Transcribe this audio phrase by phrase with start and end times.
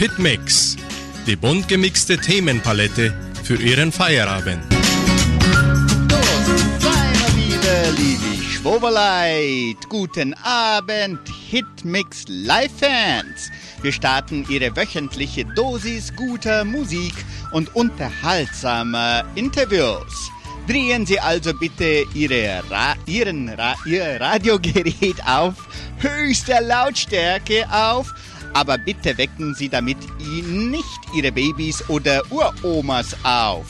[0.00, 0.78] Hitmix,
[1.26, 3.12] die bunt gemixte Themenpalette
[3.44, 4.64] für Ihren Feierabend.
[7.98, 13.50] Liebe, Schwoberleit, guten Abend, Hitmix Live-Fans.
[13.82, 17.12] Wir starten Ihre wöchentliche Dosis guter Musik
[17.52, 20.30] und unterhaltsamer Interviews.
[20.66, 25.56] Drehen Sie also bitte Ihre Ra Ihren Ra Ihr Radiogerät auf
[25.98, 28.14] höchster Lautstärke auf,
[28.54, 33.66] aber bitte wecken Sie damit nicht Ihre Babys oder Uromas auf.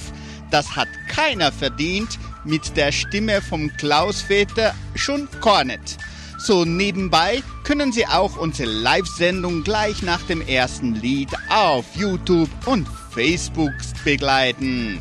[0.50, 5.98] Das hat keiner verdient mit der Stimme vom Klaus Väter schon Kornet.
[6.38, 12.88] So nebenbei können Sie auch unsere Live-Sendung gleich nach dem ersten Lied auf YouTube und
[13.12, 13.72] Facebook
[14.04, 15.00] begleiten.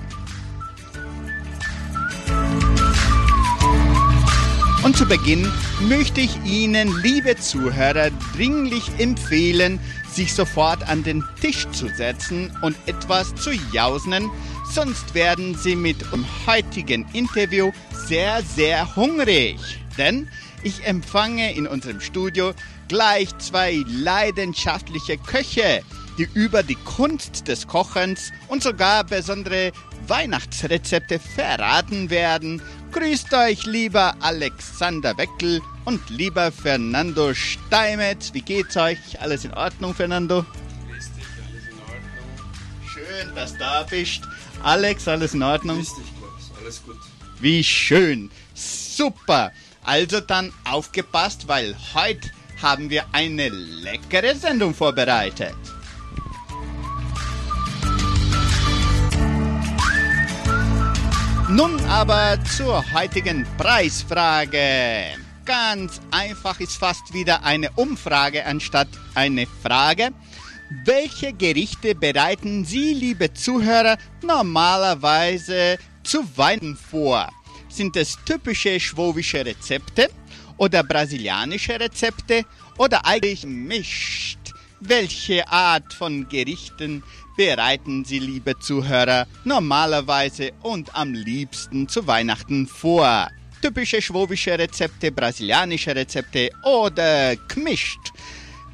[4.82, 5.52] Und zu Beginn
[5.82, 9.78] möchte ich Ihnen, liebe Zuhörer, dringlich empfehlen,
[10.10, 14.32] sich sofort an den Tisch zu setzen und etwas zu jausen,
[14.72, 19.60] sonst werden Sie mit dem heutigen Interview sehr, sehr hungrig.
[19.98, 20.30] Denn
[20.64, 22.54] ich empfange in unserem Studio
[22.88, 25.84] gleich zwei leidenschaftliche Köche,
[26.18, 29.74] die über die Kunst des Kochens und sogar besondere
[30.10, 32.62] Weihnachtsrezepte verraten werden.
[32.92, 38.34] Grüßt euch, lieber Alexander Weckel und lieber Fernando Steinmetz.
[38.34, 38.98] Wie geht's euch?
[39.20, 40.44] Alles in Ordnung, Fernando?
[40.90, 42.90] Grüß dich, alles in Ordnung.
[42.92, 44.22] Schön, dass du da bist.
[44.64, 45.78] Alex, alles in Ordnung?
[45.78, 46.98] Grüß dich, Klaus, alles gut.
[47.40, 48.32] Wie schön.
[48.56, 49.52] Super.
[49.84, 52.30] Also dann aufgepasst, weil heute
[52.62, 55.56] haben wir eine leckere Sendung vorbereitet.
[61.52, 65.18] Nun aber zur heutigen Preisfrage.
[65.46, 70.12] Ganz einfach ist fast wieder eine Umfrage anstatt eine Frage.
[70.86, 77.28] Welche Gerichte bereiten Sie, liebe Zuhörer, normalerweise zu Weihnachten vor?
[77.68, 80.12] Sind es typische schwowische Rezepte
[80.58, 82.46] oder brasilianische Rezepte
[82.78, 84.38] oder eigentlich mischt?
[84.82, 87.04] Welche Art von Gerichten
[87.40, 93.30] bereiten Sie, liebe Zuhörer, normalerweise und am liebsten zu Weihnachten vor?
[93.62, 98.12] Typische schwowische Rezepte, brasilianische Rezepte oder gemischt?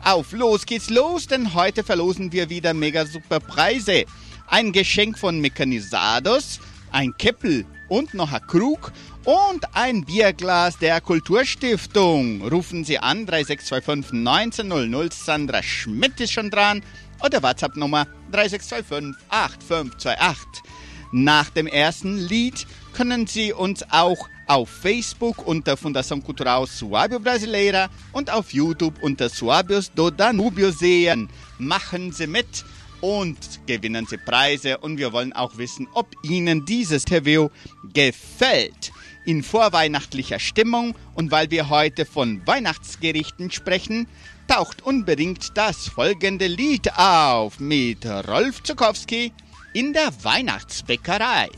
[0.03, 4.05] Auf los geht's los, denn heute verlosen wir wieder mega super Preise.
[4.47, 6.59] Ein Geschenk von Mechanisados,
[6.91, 8.91] ein Keppel und noch ein Krug
[9.25, 12.41] und ein Bierglas der Kulturstiftung.
[12.41, 15.13] Rufen Sie an 3625 1900.
[15.13, 16.81] Sandra Schmidt ist schon dran
[17.23, 20.63] oder WhatsApp-Nummer 3625 8528.
[21.11, 27.89] Nach dem ersten Lied können Sie uns auch auf Facebook unter Fundação Cultural Suábio Brasileira
[28.11, 31.29] und auf YouTube unter Suábios do Danubio sehen.
[31.57, 32.65] Machen Sie mit
[33.01, 37.49] und gewinnen Sie Preise und wir wollen auch wissen, ob Ihnen dieses Interview
[37.93, 38.91] gefällt.
[39.25, 44.07] In vorweihnachtlicher Stimmung und weil wir heute von Weihnachtsgerichten sprechen,
[44.47, 49.33] taucht unbedingt das folgende Lied auf mit Rolf Zukowski
[49.73, 51.50] in der Weihnachtsbäckerei.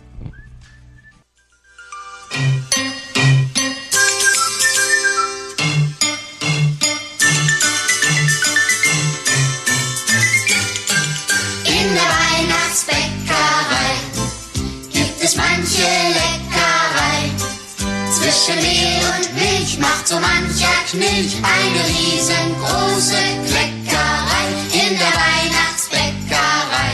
[11.66, 13.96] In der Weihnachtsbäckerei
[14.92, 16.17] gibt es manche.
[18.28, 23.16] Zwischen Mehl und Milch macht so mancher Knilch eine riesengroße
[23.48, 24.48] Kleckerei.
[24.74, 26.92] In der Weihnachtsbäckerei,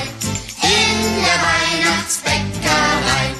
[0.61, 3.33] in der Weihnachtsbäckerei.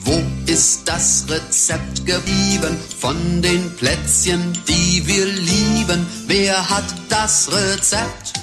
[0.00, 6.06] Wo ist das Rezept geblieben von den Plätzchen, die wir lieben?
[6.26, 8.34] Wer hat das Rezept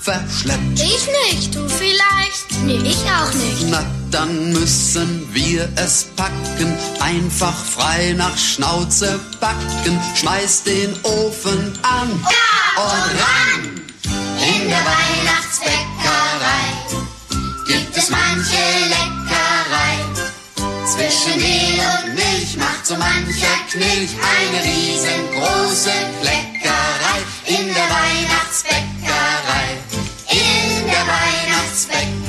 [0.00, 0.80] verschleppt?
[0.80, 2.64] Ich nicht, du vielleicht?
[2.64, 3.66] Nee, ich auch nicht.
[3.68, 10.00] Na, dann müssen wir es packen, einfach frei nach Schnauze backen.
[10.16, 13.80] Schmeiß den Ofen an Ja, und ran!
[14.04, 16.66] In der Weihnachtsbäckerei
[17.66, 18.56] gibt es manche
[18.88, 19.98] Leckerei.
[20.86, 27.20] Zwischen Mehl und Milch macht so mancher Knilch eine riesengroße Kleckerei.
[27.46, 29.78] In der Weihnachtsbäckerei,
[30.30, 32.19] in der Weihnachtsbäckerei.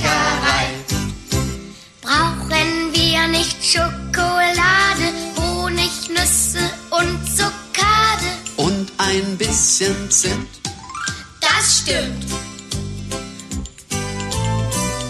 [9.12, 10.48] ein bisschen Zimt.
[11.42, 12.26] Das stimmt.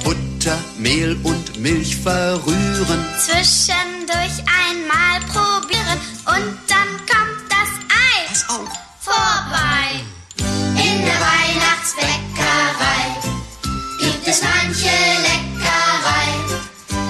[0.04, 3.06] Butter, Mehl und Milch verrühren.
[3.20, 8.28] Zwischendurch einmal probieren und dann kommt das Ei.
[8.28, 8.70] Pass auf.
[9.02, 10.02] Vorbei.
[10.40, 13.06] In der Weihnachtsbäckerei
[14.00, 14.98] gibt es manche
[15.28, 16.28] Leckerei.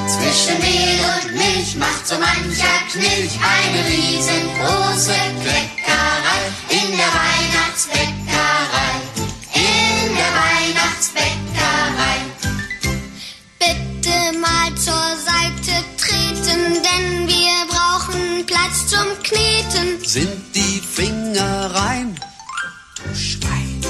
[0.07, 5.80] Zwischen Mehl und Milch macht so mancher Knilch eine riesengroße Kleckerei
[6.91, 8.91] in der Weihnachtsbäckerei.
[9.53, 12.17] In der Weihnachtsbäckerei.
[13.59, 20.03] Bitte mal zur Seite treten, denn wir brauchen Platz zum Kneten.
[20.05, 22.19] Sind die Finger rein?
[22.95, 23.81] Du Schwein.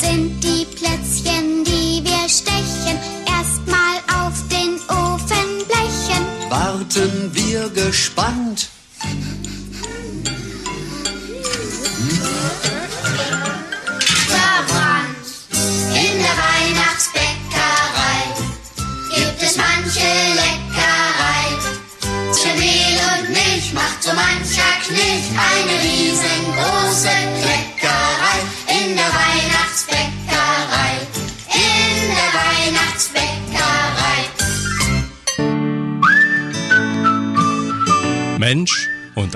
[0.00, 6.22] Sind die Plätzchen, die wir stechen, erstmal auf den Ofenblechen.
[6.50, 8.68] Warten wir gespannt.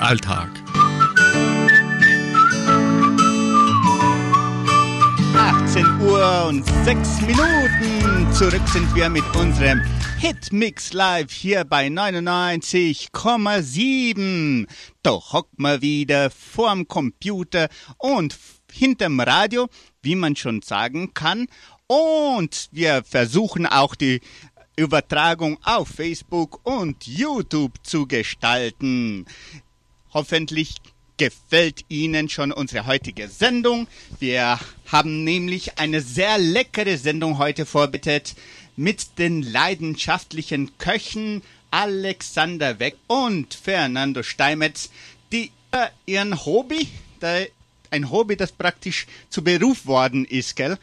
[0.02, 0.50] Alltag.
[5.36, 8.32] 18 Uhr und 6 Minuten.
[8.32, 9.80] Zurück sind wir mit unserem
[10.18, 14.66] Hitmix Live hier bei 99,7.
[15.04, 18.36] Doch hockt mal wieder vorm Computer und
[18.72, 19.68] hinterm Radio,
[20.02, 21.46] wie man schon sagen kann.
[21.86, 24.20] Und wir versuchen auch die
[24.74, 29.26] Übertragung auf Facebook und YouTube zu gestalten.
[30.14, 30.76] Hoffentlich
[31.16, 33.86] gefällt Ihnen schon unsere heutige Sendung.
[34.20, 38.34] Wir haben nämlich eine sehr leckere Sendung heute vorbereitet
[38.76, 44.90] mit den leidenschaftlichen Köchen Alexander Weck und Fernando Steimetz,
[45.32, 45.50] die
[46.04, 46.88] ihren Hobby,
[47.90, 50.78] ein Hobby, das praktisch zu Beruf worden ist, gell?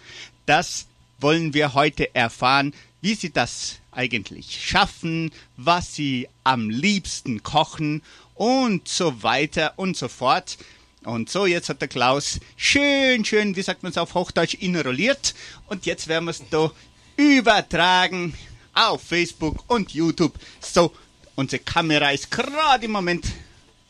[0.47, 0.87] Das
[1.19, 8.01] wollen wir heute erfahren, wie sie das eigentlich schaffen, was sie am liebsten kochen
[8.39, 10.57] und so weiter und so fort.
[11.03, 15.35] Und so, jetzt hat der Klaus schön, schön, wie sagt man es auf Hochdeutsch, inrolliert.
[15.67, 16.71] Und jetzt werden wir es da
[17.17, 18.33] übertragen
[18.73, 20.39] auf Facebook und YouTube.
[20.61, 20.93] So,
[21.35, 23.25] unsere Kamera ist gerade im Moment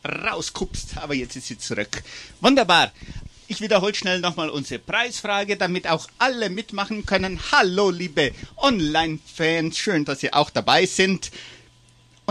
[0.04, 2.02] rauskupst, aber jetzt ist sie zurück.
[2.40, 2.90] Wunderbar.
[3.46, 7.38] Ich wiederhole schnell nochmal unsere Preisfrage, damit auch alle mitmachen können.
[7.52, 11.30] Hallo, liebe Online-Fans, schön, dass Sie auch dabei sind.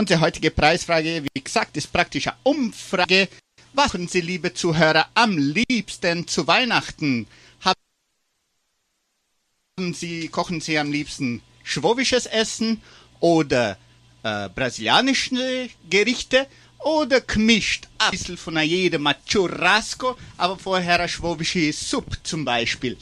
[0.00, 3.28] Unsere heutige Preisfrage, wie gesagt, ist praktisch eine Umfrage.
[3.74, 7.26] Was machen Sie, liebe Zuhörer, am liebsten zu Weihnachten?
[9.78, 12.80] Haben Sie, kochen Sie am liebsten schwobisches Essen
[13.20, 13.76] oder
[14.22, 16.46] äh, brasilianische Gerichte
[16.78, 17.86] oder gemischt?
[17.98, 22.96] Ein bisschen von jedem Churrasco, aber vorher eine schwobische Suppe zum Beispiel.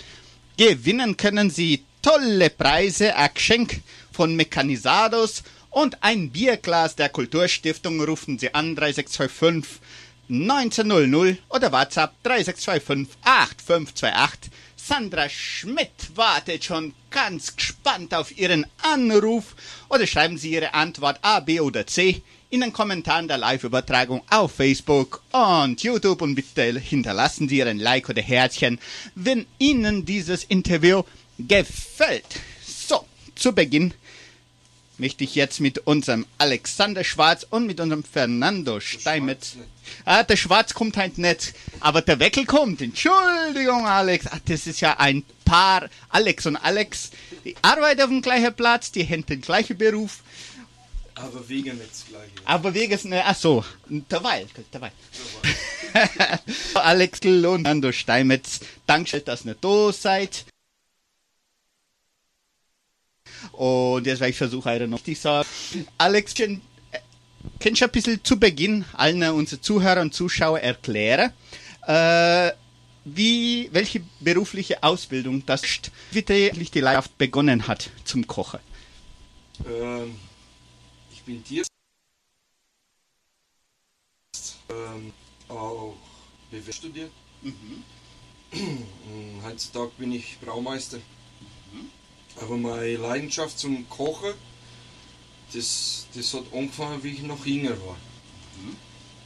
[0.56, 5.44] Gewinnen können Sie tolle Preise, ein Geschenk von Mechanisados
[5.79, 9.81] und ein Bierglas der Kulturstiftung rufen Sie an 3625
[10.29, 14.51] 1900 oder WhatsApp 3625 8528.
[14.77, 19.55] Sandra Schmidt wartet schon ganz gespannt auf Ihren Anruf
[19.89, 24.57] oder schreiben Sie Ihre Antwort A, B oder C in den Kommentaren der Live-Übertragung auf
[24.57, 28.81] Facebook und YouTube und bitte hinterlassen Sie Ihren Like oder Herzchen,
[29.15, 31.05] wenn Ihnen dieses Interview
[31.39, 32.41] gefällt.
[32.67, 33.05] So,
[33.37, 33.94] zu Beginn
[34.98, 39.56] möchte ich jetzt mit unserem Alexander Schwarz und mit unserem Fernando Steinmetz.
[40.05, 42.82] Ah, der Schwarz kommt halt nicht, aber der Weckel kommt.
[42.82, 44.26] Entschuldigung, Alex.
[44.31, 45.88] Ach, das ist ja ein Paar.
[46.10, 47.10] Alex und Alex,
[47.44, 50.19] die arbeiten auf dem gleichen Platz, die haben den gleichen Beruf.
[51.14, 52.28] Aber wegen jetzt gleich.
[52.44, 54.93] Aber wegen, ne, ach so, derweil, derweil.
[56.74, 60.44] Alex und Fernando Steinmetz, danke, dass ihr da seid.
[63.53, 65.49] Und jetzt werde ich versuchen, heute noch dich sagen.
[65.97, 66.61] Alex, kann-
[67.61, 71.33] kannst du ein bisschen zu Beginn allen unseren Zuhörern und Zuschauern erklären,
[71.87, 72.51] äh,
[73.05, 75.63] wie, welche berufliche Ausbildung das
[76.11, 78.61] wie die eigentlich die Leidenschaft begonnen hat zum Kochen?
[79.67, 80.15] Ähm,
[81.13, 81.71] ich bin Tierarzt.
[84.69, 85.13] Ähm,
[85.49, 85.95] auch
[86.51, 87.11] BWL studiert.
[87.43, 87.55] Und
[89.45, 90.99] Heutzutage bin ich Braumeister.
[92.41, 94.35] Aber meine Leidenschaft zum Kochen,
[95.53, 97.97] das, das hat angefangen, wie ich noch jünger war.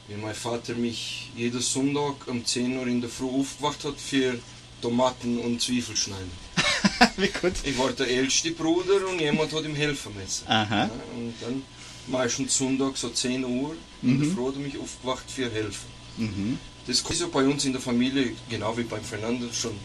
[0.09, 4.39] Wie mein Vater mich jeden Sonntag um 10 Uhr in der Früh aufgewacht hat für
[4.81, 6.31] Tomaten und Zwiebelschneiden.
[7.17, 7.53] wie gut.
[7.65, 10.47] Ich war der älteste Bruder und jemand hat ihm helfen müssen.
[10.49, 10.87] Aha.
[10.87, 11.63] Ja, und dann
[12.09, 15.89] meistens Sonntag so 10 Uhr in der Früh hat er mich aufgewacht für helfen.
[16.17, 16.59] Mhm.
[16.87, 19.79] Das ist ja bei uns in der Familie, genau wie beim Fernando, schon,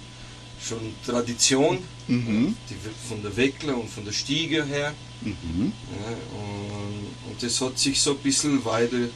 [0.62, 1.80] schon Tradition.
[2.08, 2.56] Mhm.
[2.70, 2.76] Die,
[3.08, 4.94] von der Weckler und von der Stiege her.
[5.22, 5.74] Mhm.
[5.92, 9.10] Ja, und, Und das hat sich so ein bisschen weiter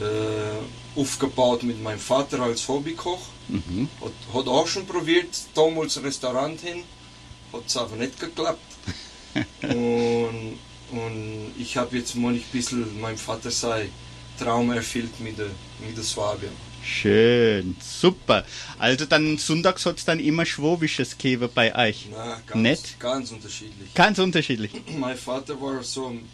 [0.00, 3.20] äh, aufgebaut mit meinem Vater als Hobbykoch.
[3.48, 3.88] Mhm.
[4.00, 6.82] Hat, hat auch schon probiert, damals Restaurant hin,
[7.52, 8.60] hat es aber nicht geklappt.
[9.62, 10.58] und,
[10.90, 13.88] und ich habe jetzt mal ein bisschen meinem Vater sei
[14.38, 16.50] Traum erfüllt mit der, mit der Swabia.
[16.86, 18.44] Schön, super.
[18.78, 22.06] Also dann sonntags hat es dann immer Schwäbisches gegeben bei euch.
[22.12, 22.96] Na, ganz, Nett.
[23.00, 23.92] ganz unterschiedlich.
[23.94, 24.70] Ganz unterschiedlich.
[24.98, 26.28] mein Vater war so ein,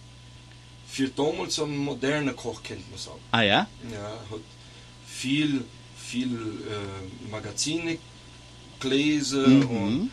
[0.87, 3.21] für damals ein moderner Koch, kennt man sagen.
[3.31, 3.67] Ah ja?
[3.91, 4.41] Ja, hat
[5.07, 5.65] viel,
[5.97, 7.97] viel äh, Magazine
[8.79, 9.67] gelesen Mhm.
[9.71, 10.11] und,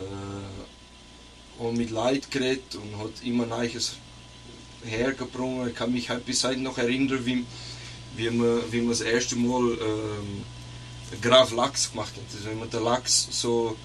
[0.00, 3.96] äh, und mit Leid geredet und hat immer Neues
[4.84, 5.68] hergebracht.
[5.70, 7.44] Ich kann mich halt bis heute noch erinnern, wie,
[8.16, 10.44] wie, man, wie man das erste Mal ähm,
[11.20, 12.22] Graf Lachs gemacht hat.
[12.34, 13.76] Also wenn man den Lachs so,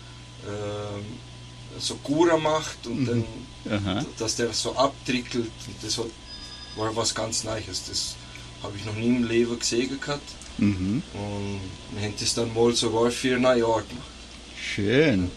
[0.48, 1.06] ähm,
[1.78, 3.24] so Kura macht und dann,
[3.70, 4.06] Aha.
[4.18, 5.52] dass der so abtrickelt.
[5.82, 6.06] Das hat,
[6.76, 7.84] war was ganz Neues.
[7.88, 8.16] Das
[8.64, 10.30] habe ich noch nie im Leben gesehen gehabt.
[10.58, 11.04] Mhm.
[11.14, 11.62] Und
[11.96, 14.08] wir haben das dann mal sogar für ein Jahr gemacht.
[14.62, 15.32] Schön.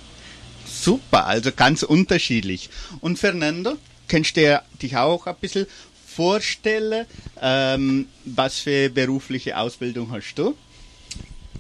[0.66, 2.70] Super, also ganz unterschiedlich.
[3.00, 3.76] Und Fernando,
[4.08, 5.66] kannst du dich auch ein bisschen
[6.14, 7.06] vorstellen,
[7.40, 10.56] ähm, was für berufliche Ausbildung hast du?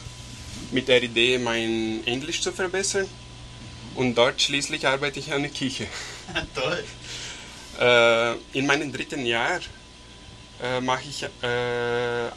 [0.72, 3.08] mit der Idee, mein Englisch zu verbessern.
[3.96, 5.88] Und dort schließlich arbeite ich an der Küche.
[6.56, 6.84] Toll.
[7.79, 9.60] Äh, in meinem dritten Jahr
[10.62, 11.27] äh, mache ich äh,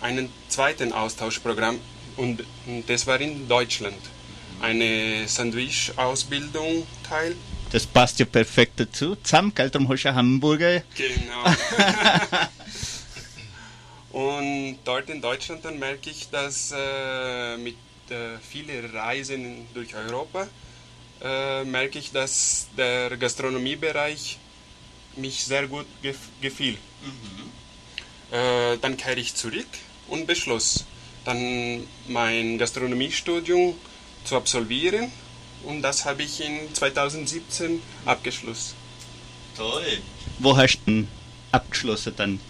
[0.00, 1.80] einen zweiten Austauschprogramm
[2.16, 3.99] und, und das war in Deutschland.
[4.60, 7.34] Eine Sandwich-Ausbildung teil.
[7.72, 9.16] Das passt ja perfekt dazu.
[9.16, 10.82] Zusammen, gell, darum hast du Hamburger.
[10.96, 11.44] Genau.
[14.26, 17.76] und dort in Deutschland dann merke ich, dass äh, mit
[18.10, 20.48] äh, vielen Reisen durch Europa
[21.22, 24.38] äh, merke ich, dass der Gastronomiebereich
[25.16, 26.76] mich sehr gut gef gefiel.
[28.30, 29.68] Äh, dann kehre ich zurück
[30.08, 30.84] und beschloss,
[31.24, 33.74] dann mein Gastronomiestudium
[34.24, 35.10] zu absolvieren
[35.64, 38.74] und das habe ich in 2017 abgeschlossen.
[39.56, 39.98] Toll.
[40.38, 41.08] Wo hast du denn
[41.52, 42.40] abgeschlossen dann?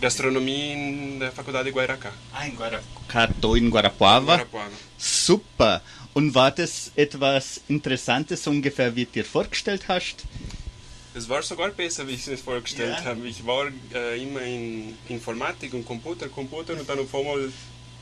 [0.00, 2.10] Gastronomie in der Faculdade de Guairacá.
[2.34, 3.56] Ah, in Guarapuava.
[3.56, 4.36] in Guarapuava.
[4.36, 4.70] Guarapuava.
[4.98, 5.80] Super.
[6.12, 10.24] Und war das etwas Interessantes ungefähr, wie du dir vorgestellt hast?
[11.14, 13.04] Es war sogar besser, wie ich es mir vorgestellt Ja.
[13.04, 13.26] habe.
[13.26, 17.50] Ich war äh, immer in Informatik und Computer, Computer und dann auf einmal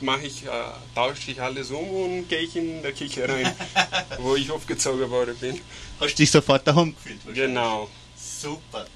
[0.02, 0.48] mache ich, äh,
[0.94, 3.52] tausche ich alles um und gehe ich in der Küche rein,
[4.18, 5.60] wo ich aufgezogen worden bin.
[6.00, 7.20] Hast du dich sofort daheim gefühlt?
[7.34, 7.88] Genau.
[8.16, 8.86] Super.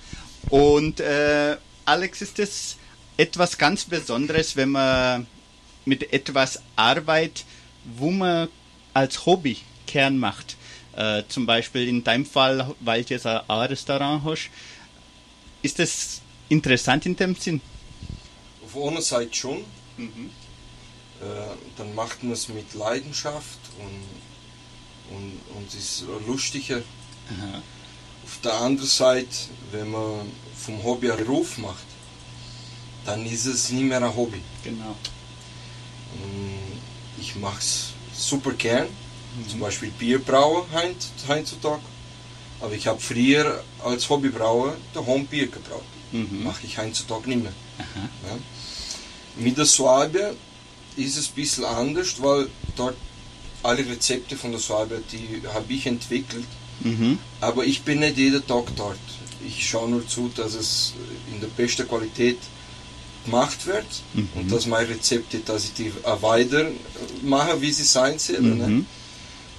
[0.49, 2.77] Und äh, Alex, ist das
[3.17, 5.27] etwas ganz Besonderes, wenn man
[5.85, 7.45] mit etwas arbeitet,
[7.97, 8.49] wo man
[8.95, 10.57] als Hobby Kern macht?
[10.95, 14.51] Äh, zum Beispiel in deinem Fall, weil du jetzt ein A-Restaurant hast.
[15.63, 17.61] Ist das interessant in dem Sinn?
[18.65, 19.65] Auf einer Seite schon.
[19.99, 20.03] Äh,
[21.77, 26.79] dann macht man es mit Leidenschaft und, und, und ist lustiger.
[28.25, 29.29] Auf der anderen Seite,
[29.71, 31.85] wenn man vom Hobby einen Beruf macht,
[33.05, 34.41] dann ist es nicht mehr ein Hobby.
[34.63, 34.95] Genau.
[37.19, 38.87] Ich mache es super gern.
[39.49, 41.81] Zum Beispiel Bier brauen heint- heutzutage.
[42.61, 45.83] Aber ich habe früher als Hobbybrauer daheim Bier gebraut.
[46.45, 47.53] Mache ich heutzutage nicht mehr.
[47.79, 48.37] Ja.
[49.37, 50.33] Mit der Swabia
[50.97, 52.97] ist es ein bisschen anders, weil dort
[53.63, 56.47] alle Rezepte von der Swabia, die habe ich entwickelt.
[56.81, 57.19] Mhm.
[57.41, 58.99] Aber ich bin nicht jeden Tag dort.
[59.47, 60.95] Ich schaue nur zu, dass es
[61.33, 62.39] in der besten Qualität
[63.25, 63.87] gemacht wird
[64.35, 66.67] und dass meine Rezepte, dass ich die weiter
[67.23, 68.59] mache, wie sie sein sollen.
[68.59, 68.67] Ne?
[68.67, 68.87] Mhm.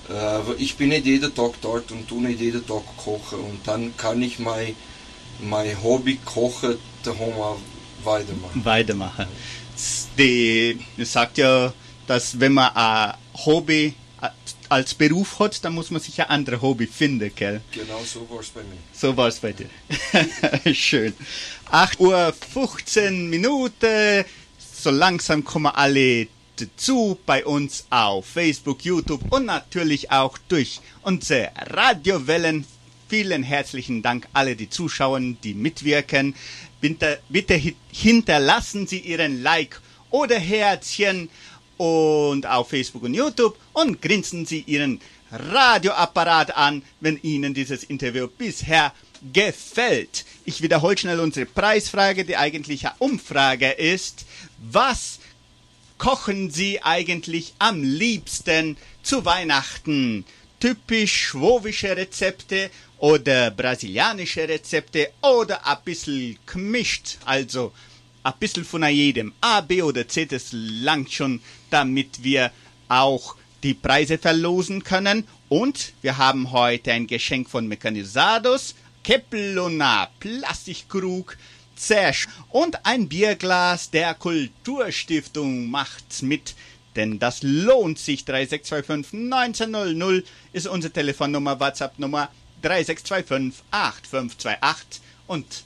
[0.10, 3.60] Äh, Aber ich bin nicht jeden Tag dort und tue nicht jeden Tag kochen und
[3.66, 4.76] dann kann ich mein,
[5.42, 7.34] mein Hobby kochen daheim
[8.04, 8.66] weitermachen.
[8.66, 9.28] Weitermachen.
[10.18, 11.74] Die sagt ja,
[12.08, 13.14] dass wenn man ein
[13.46, 13.94] Hobby
[14.70, 17.62] als Beruf hat, dann muss man sich ein anderes Hobby finden, gell?
[17.72, 18.78] Genau so war es bei mir.
[18.94, 19.70] So war es bei dir.
[20.74, 21.14] Schön.
[21.70, 24.26] 8 Uhr 15 Minuten.
[24.58, 26.28] So langsam kommen alle
[26.76, 32.66] zu bei uns auf Facebook, YouTube und natürlich auch durch unsere Radiowellen.
[33.08, 36.36] Vielen herzlichen Dank alle die Zuschauer, die mitwirken.
[36.82, 37.60] Bitte, bitte
[37.92, 41.30] hinterlassen Sie Ihren Like oder Herzchen
[41.78, 48.28] und auf Facebook und YouTube und grinsen Sie Ihren Radioapparat an, wenn Ihnen dieses Interview
[48.28, 48.94] bisher
[49.32, 50.26] gefällt.
[50.46, 52.26] Ich wiederhole schnell unsere Preisfrage.
[52.26, 54.26] Die eigentliche Umfrage ist,
[54.60, 55.20] was
[55.98, 60.26] kochen Sie eigentlich am liebsten zu Weihnachten?
[60.60, 62.70] Typisch schwowische Rezepte
[63.04, 67.74] oder brasilianische Rezepte oder ein bisschen gemischt, also
[68.24, 69.34] ein bisschen von jedem.
[69.42, 72.50] A, B oder C, das langt schon, damit wir
[72.88, 75.28] auch die Preise verlosen können.
[75.50, 81.38] Und wir haben heute ein Geschenk von Mechanisados, Keplona, Plastikkrug,
[81.76, 86.56] Zersch und ein Bierglas der Kulturstiftung macht's mit.
[86.96, 88.24] Denn das lohnt sich.
[88.24, 92.30] 3625 1900 ist unsere Telefonnummer, WhatsApp-Nummer
[92.64, 95.64] 3625 8528 und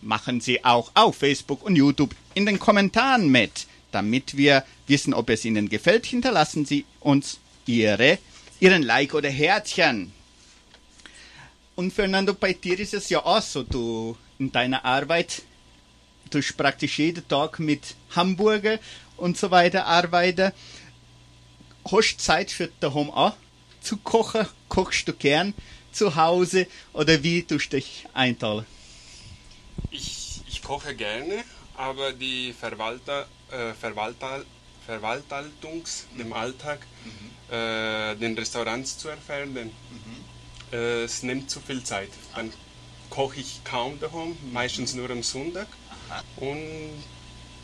[0.00, 3.66] machen Sie auch auf Facebook und YouTube in den Kommentaren mit.
[3.92, 8.18] Damit wir wissen, ob es Ihnen gefällt, hinterlassen Sie uns Ihre,
[8.58, 10.12] Ihren Like oder Herzchen.
[11.74, 15.42] Und Fernando, bei dir ist es ja auch so, du in deiner Arbeit,
[16.30, 18.78] du praktisch jeden Tag mit Hamburger
[19.16, 20.52] und so weiter arbeiten.
[21.90, 23.34] Hast du Zeit für daheim auch
[23.80, 24.46] zu kochen?
[24.68, 25.54] Kochst du gern
[25.92, 28.66] zu Hause oder wie tust du dich einteilen?
[29.90, 31.44] Ich, ich koche gerne,
[31.76, 34.44] aber die Verwalter, äh, Verwalter,
[34.86, 37.54] Verwaltungs, dem Alltag, mhm.
[37.54, 40.72] äh, den Restaurants zu erfüllen, mhm.
[40.72, 42.10] äh, es nimmt zu viel Zeit.
[42.34, 42.52] Dann
[43.10, 45.68] koche ich kaum daheim, meistens nur am Sonntag.
[46.08, 46.22] Aha.
[46.36, 47.04] Und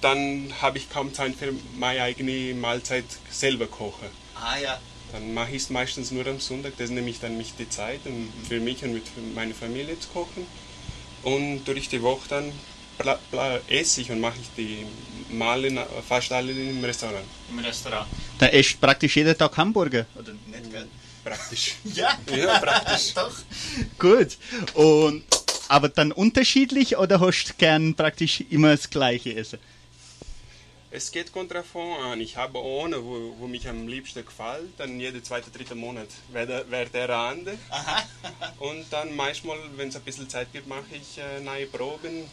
[0.00, 4.08] dann habe ich kaum Zeit für meine eigene Mahlzeit selber kochen.
[4.34, 4.78] Ah ja.
[5.12, 8.00] Dann mache ich es meistens nur am Sonntag, das nehme ich dann mich die Zeit,
[8.04, 10.46] um für mich und mit meiner Familie zu kochen.
[11.22, 12.52] Und durch die Woche dann
[13.68, 14.84] esse ich und mache ich die
[15.34, 17.24] Male fast alle im Restaurant.
[17.50, 18.06] Im Restaurant.
[18.38, 20.88] Da isst praktisch jeden Tag Hamburger, oder nicht, gell?
[21.24, 21.74] Praktisch.
[21.84, 22.18] ja?
[22.34, 23.12] Ja, praktisch.
[23.14, 23.32] Doch.
[23.98, 24.36] Gut.
[24.74, 25.24] Und,
[25.68, 29.58] aber dann unterschiedlich oder hast du gern praktisch immer das gleiche essen?
[30.90, 32.20] Es geht Kontrafond an.
[32.20, 36.64] Ich habe ohne, wo, wo mich am liebsten gefällt, dann jede zweite, dritte Monat wäre
[36.70, 37.58] wär der andere.
[38.58, 42.24] Und dann manchmal, wenn es ein bisschen Zeit gibt, mache ich äh, neue Proben,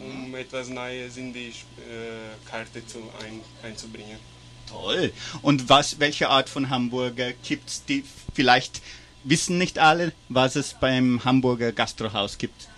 [0.00, 4.18] um etwas Neues in die äh, Karte zu ein, einzubringen.
[4.66, 5.12] Toll.
[5.42, 8.80] Und was, welche Art von Hamburger gibt es, die vielleicht
[9.24, 12.68] wissen nicht alle, was es beim Hamburger Gastrohaus gibt?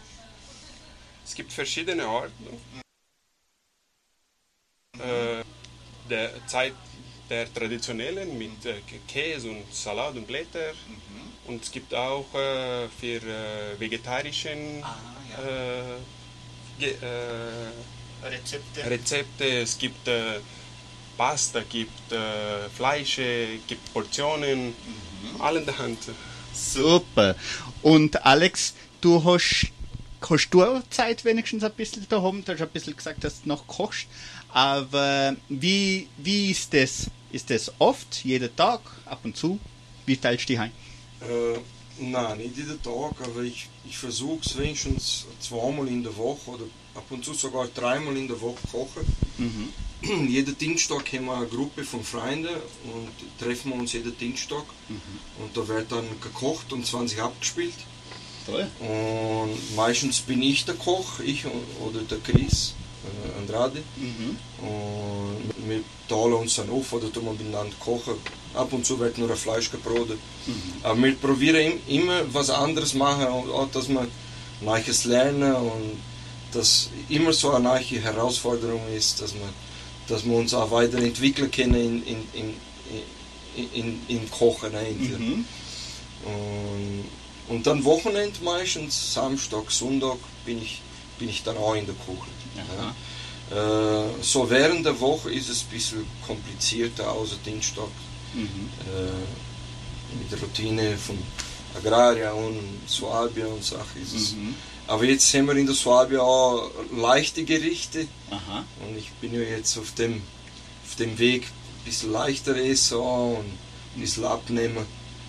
[1.24, 2.48] Es gibt verschiedene Arten
[5.02, 5.44] äh,
[6.08, 6.74] der Zeit
[7.30, 8.74] der traditionellen mit äh,
[9.06, 10.72] Käse und Salat und Blätter.
[10.72, 11.52] Mhm.
[11.52, 14.96] Und es gibt auch äh, für äh, vegetarischen ah,
[15.30, 16.86] ja.
[16.86, 18.90] Äh, äh, Rezepte.
[18.90, 19.44] Rezepte.
[19.62, 20.08] Es gibt
[21.16, 22.14] Pasta, gibt
[22.76, 23.16] Fleisch,
[23.66, 25.40] gibt Portionen, mhm.
[25.40, 25.98] alle in der Hand.
[26.52, 27.34] Super.
[27.82, 29.72] Und Alex, du hast,
[30.28, 32.44] hast du auch Zeit wenigstens ein bisschen daheim?
[32.44, 34.06] Du hast ein bisschen gesagt, dass du noch kochst.
[34.52, 37.06] Aber wie, wie ist das?
[37.32, 39.58] Ist das oft, jeden Tag, ab und zu?
[40.06, 40.72] Wie teilst du die ein?
[41.20, 41.58] Äh,
[42.00, 46.64] nein, nicht jeden Tag, aber ich, ich versuche es wenigstens zweimal in der Woche oder
[46.94, 49.06] ab und zu sogar dreimal in der Woche kochen.
[49.38, 49.72] Mhm.
[50.28, 54.64] Jeden Dienstag haben wir eine Gruppe von Freunden und treffen wir uns jeden Dienstag.
[54.88, 55.00] Mhm.
[55.42, 57.74] Und da wird dann gekocht und 20 abgespielt.
[58.46, 58.66] Toll.
[58.80, 62.74] Und meistens bin ich der Koch, ich oder der Chris.
[63.02, 63.82] Äh, Andrade.
[63.96, 64.36] Mhm.
[64.66, 68.14] Und wir teilen uns dann auf oder tun wir miteinander kochen.
[68.52, 70.18] Ab und zu wird nur ein Fleisch gebrotet.
[70.46, 70.52] Mhm.
[70.82, 74.06] Aber wir probieren immer was anderes machen, auch dass wir
[74.60, 75.98] Neues lernen und
[76.52, 79.48] dass immer so eine neue Herausforderung ist, dass wir,
[80.08, 82.54] dass wir uns auch weiterentwickeln können in, in, in,
[83.56, 84.72] in, in, in Kochen.
[84.72, 85.44] Mhm.
[86.26, 87.04] Und,
[87.48, 90.82] und dann Wochenend meistens, Samstag, Sonntag bin ich,
[91.18, 92.28] bin ich dann auch in der Küche.
[92.78, 92.94] Ja.
[93.50, 97.88] Äh, so während der Woche ist es ein bisschen komplizierter, außer Dienstag.
[98.34, 98.70] Mhm.
[98.86, 101.18] Äh, mit der Routine von
[101.76, 104.32] Agraria und Suabia und Sachen ist es.
[104.32, 104.54] Mhm.
[104.86, 108.06] Aber jetzt haben wir in der Suabia auch leichte Gerichte.
[108.30, 108.64] Aha.
[108.86, 110.22] Und ich bin ja jetzt auf dem,
[110.84, 113.44] auf dem Weg, ein bisschen leichter essen und
[113.96, 114.84] ein bisschen abnehmen.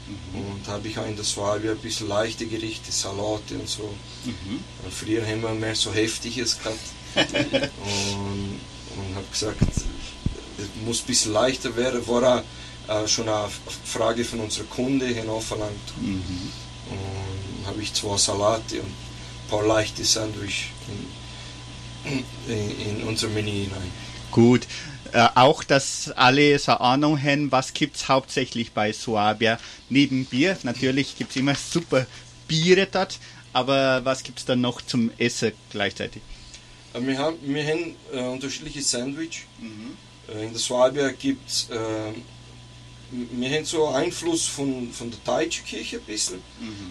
[0.08, 0.40] Mhm.
[0.40, 3.94] Und habe ich auch in der Suabia ein bisschen leichte Gerichte, Salate und so.
[4.26, 4.60] Mhm.
[4.92, 6.80] Früher haben wir mehr so Heftiges gehabt
[7.16, 8.60] und,
[8.98, 12.44] und habe gesagt, es muss ein bisschen leichter werden, war auch,
[12.92, 13.50] äh, schon eine
[13.86, 15.98] Frage von unserer Kunde hinaufverlangt.
[16.00, 16.52] Mhm.
[16.90, 20.68] Und habe ich zwei Salate und ein paar leichte Sandwich
[22.06, 23.92] in, in, in unser Menü hinein.
[24.32, 24.68] Gut.
[25.14, 29.60] Äh, auch, dass alle so eine Ahnung haben, was gibt's hauptsächlich bei Suabia.
[29.90, 32.06] Neben Bier, natürlich gibt's immer super
[32.48, 33.20] Biere dort,
[33.52, 36.22] aber was gibt's dann noch zum Essen gleichzeitig?
[36.94, 39.46] Äh, Wir haben, wir haben äh, unterschiedliche Sandwich.
[40.34, 42.14] Äh, in der Swabia gibt es, äh,
[43.12, 46.40] wir haben so Einfluss von, von der deutschen Küche ein bisschen.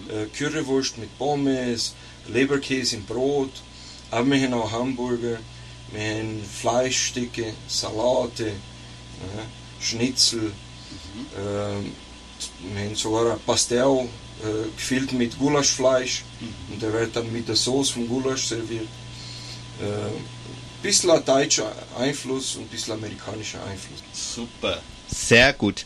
[0.09, 1.95] Äh, Currywurst mit Pommes,
[2.29, 3.53] Leberkäse im Brot.
[4.11, 5.39] Aber wir haben auch Hamburger,
[5.93, 8.53] wir haben Fleischstücke, Salate, äh,
[9.81, 10.53] Schnitzel.
[11.39, 11.93] Ähm,
[12.75, 14.09] wir haben sogar ein Pastel
[14.77, 16.25] gefüllt mit Gulaschfleisch.
[16.71, 18.89] Und der wird dann mit der Sauce vom Gulasch serviert.
[19.81, 24.01] Äh, bisschen ein deutscher Einfluss und ein bisschen amerikanischer Einfluss.
[24.13, 24.81] Super.
[25.09, 25.85] Sehr gut.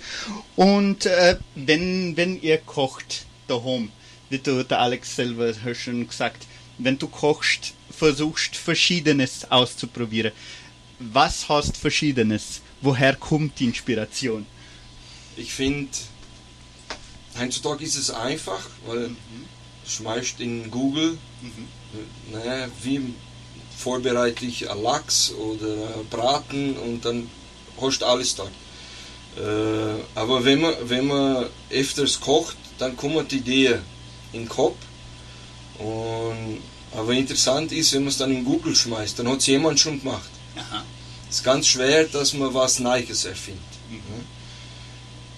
[0.57, 3.91] Und äh, wenn, wenn ihr kocht daheim,
[4.31, 6.47] wie du der Alex selber schon gesagt,
[6.79, 10.33] wenn du kochst, versuchst Verschiedenes auszuprobieren.
[10.99, 12.61] Was hast Verschiedenes?
[12.81, 14.47] Woher kommt die Inspiration?
[15.37, 15.91] Ich finde,
[17.39, 19.17] heutzutage ist es einfach, weil du
[19.87, 23.15] schmeißt in Google, äh, ne, wie
[23.85, 25.77] vorbereite ich Lachs oder
[26.11, 27.29] Braten und dann
[27.81, 28.44] hast du alles da.
[28.44, 33.81] Äh, aber wenn man, wenn man öfters kocht, dann kommen die Ideen
[34.33, 34.77] in den Kopf.
[35.79, 36.61] Und,
[36.97, 40.01] aber interessant ist, wenn man es dann in Google schmeißt, dann hat es jemand schon
[40.01, 40.31] gemacht.
[41.29, 43.75] Es ist ganz schwer, dass man was Neues erfindet.
[43.90, 44.20] ne?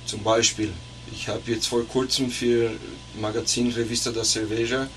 [0.05, 0.73] Zum Beispiel,
[1.13, 2.71] ich habe jetzt vor kurzem für
[3.21, 4.89] Magazin Revista da Cerveja ähm,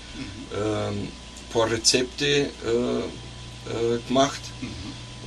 [0.60, 3.29] ein paar Rezepte äh,
[3.66, 4.40] äh, gemacht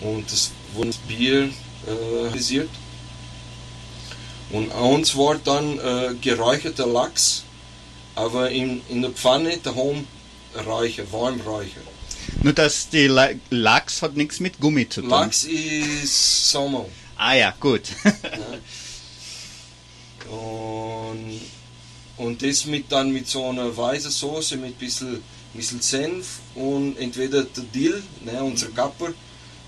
[0.01, 1.49] und das wurde Bier
[1.85, 2.69] äh, realisiert.
[4.51, 7.43] Und eins war dann äh, geräucherter Lachs,
[8.15, 10.07] aber in, in der Pfanne daheim
[10.65, 11.83] räuchern, warm räuchern.
[12.41, 15.09] Nur dass die La Lachs hat nichts mit Gummi zu tun.
[15.09, 16.85] Lachs ist Salmon.
[17.15, 17.83] Ah ja, gut.
[20.29, 21.41] Und,
[22.17, 26.97] und das mit dann mit so einer weißen Soße mit ein bisschen, bisschen Senf und
[26.97, 29.13] entweder der Dill, ne, unser Kapper,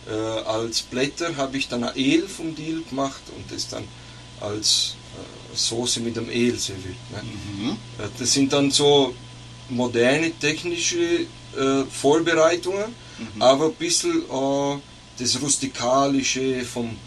[0.08, 0.12] äh,
[0.48, 3.84] als Blätter habe ich dann ein El vom Dill gemacht und das dann
[4.40, 6.96] als äh, Soße mit dem El serviert.
[7.12, 7.20] Ne.
[8.04, 9.16] Äh, Das sind dann so
[9.70, 10.98] moderne technische
[11.58, 12.94] äh, Vorbereitungen,
[13.40, 14.78] aber ein bisschen äh,
[15.18, 16.98] das Rustikalische vom,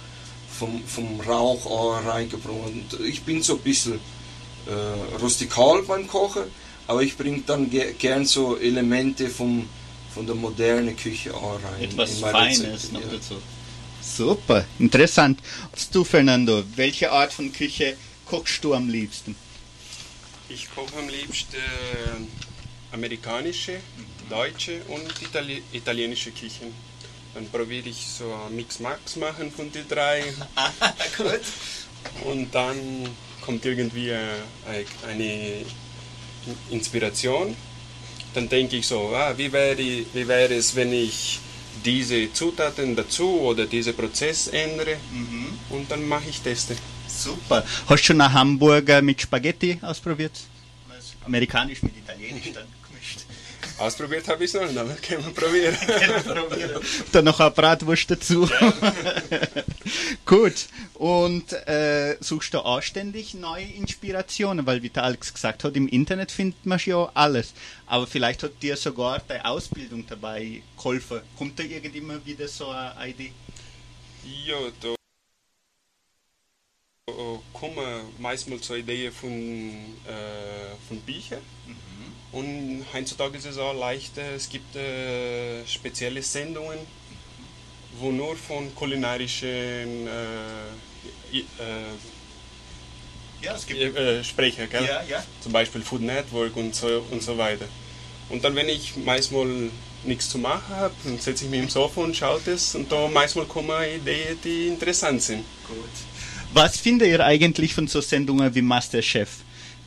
[0.58, 2.54] vom, vom Rauch auch reingebracht.
[2.54, 4.00] Und ich bin so ein bisschen
[4.66, 6.44] äh, rustikal beim Kochen,
[6.88, 9.68] aber ich bringe dann ge gern so Elemente vom,
[10.12, 11.83] von der modernen Küche auch rein.
[11.83, 13.09] Etwas Feines Rezepte, noch ja.
[13.12, 13.35] dazu.
[14.01, 15.38] Super, interessant.
[15.70, 19.37] Und du, Fernando, welche Art von Küche kochst du am liebsten?
[20.48, 23.81] Ich koche am liebsten äh, amerikanische,
[24.31, 26.72] deutsche und Itali italienische Küchen.
[27.35, 30.24] Dann probiere ich so ein Mix-Max machen von den drei.
[31.18, 31.42] Gut.
[32.24, 32.79] Und dann
[33.42, 34.40] kommt irgendwie äh,
[35.07, 35.66] eine
[36.70, 37.56] Inspiration.
[38.34, 41.40] Dann denke ich so, ah, wie, wäre, wie wäre es, wenn ich
[41.84, 44.96] diese Zutaten dazu oder diesen Prozess ändere
[45.70, 46.76] und dann mache ich Teste.
[47.06, 47.64] Super.
[47.87, 50.32] Hast du schon einen Hamburger mit Spaghetti ausprobiert?
[51.24, 52.66] Amerikanisch mit Italienisch dann.
[53.78, 55.76] Ausprobiert habe ich es noch nicht, aber können wir probieren.
[57.12, 58.48] Dann noch eine Bratwurst dazu.
[60.26, 60.66] Gut.
[60.94, 64.66] Und äh, suchst du auch ständig neue Inspirationen?
[64.66, 67.54] Weil, wie der Alex gesagt hat, im Internet findet man ja alles.
[67.86, 71.20] Aber vielleicht hat dir sogar deine Ausbildung dabei geholfen.
[71.36, 73.32] Kommt da irgendwann wieder so eine Idee?
[74.44, 74.94] Ja, da
[77.52, 81.42] kommen meistens so Ideen von, äh, von Büchern.
[82.32, 86.78] Und heutzutage ist es auch leicht, äh, es gibt äh, spezielle Sendungen,
[87.98, 91.42] wo nur von kulinarischen äh, äh,
[93.40, 94.84] Ja, es äh, sprechen, gell?
[94.84, 95.24] Ja, ja.
[95.40, 97.66] zum Beispiel Food Network und so, und so weiter.
[98.28, 99.72] Und dann, wenn ich meistens
[100.04, 103.08] nichts zu machen habe, dann setze ich mich im Sofa und schaue das und da
[103.08, 105.44] meistens kommen Ideen, die interessant sind.
[106.52, 109.28] Was findet ihr eigentlich von so Sendungen wie Masterchef?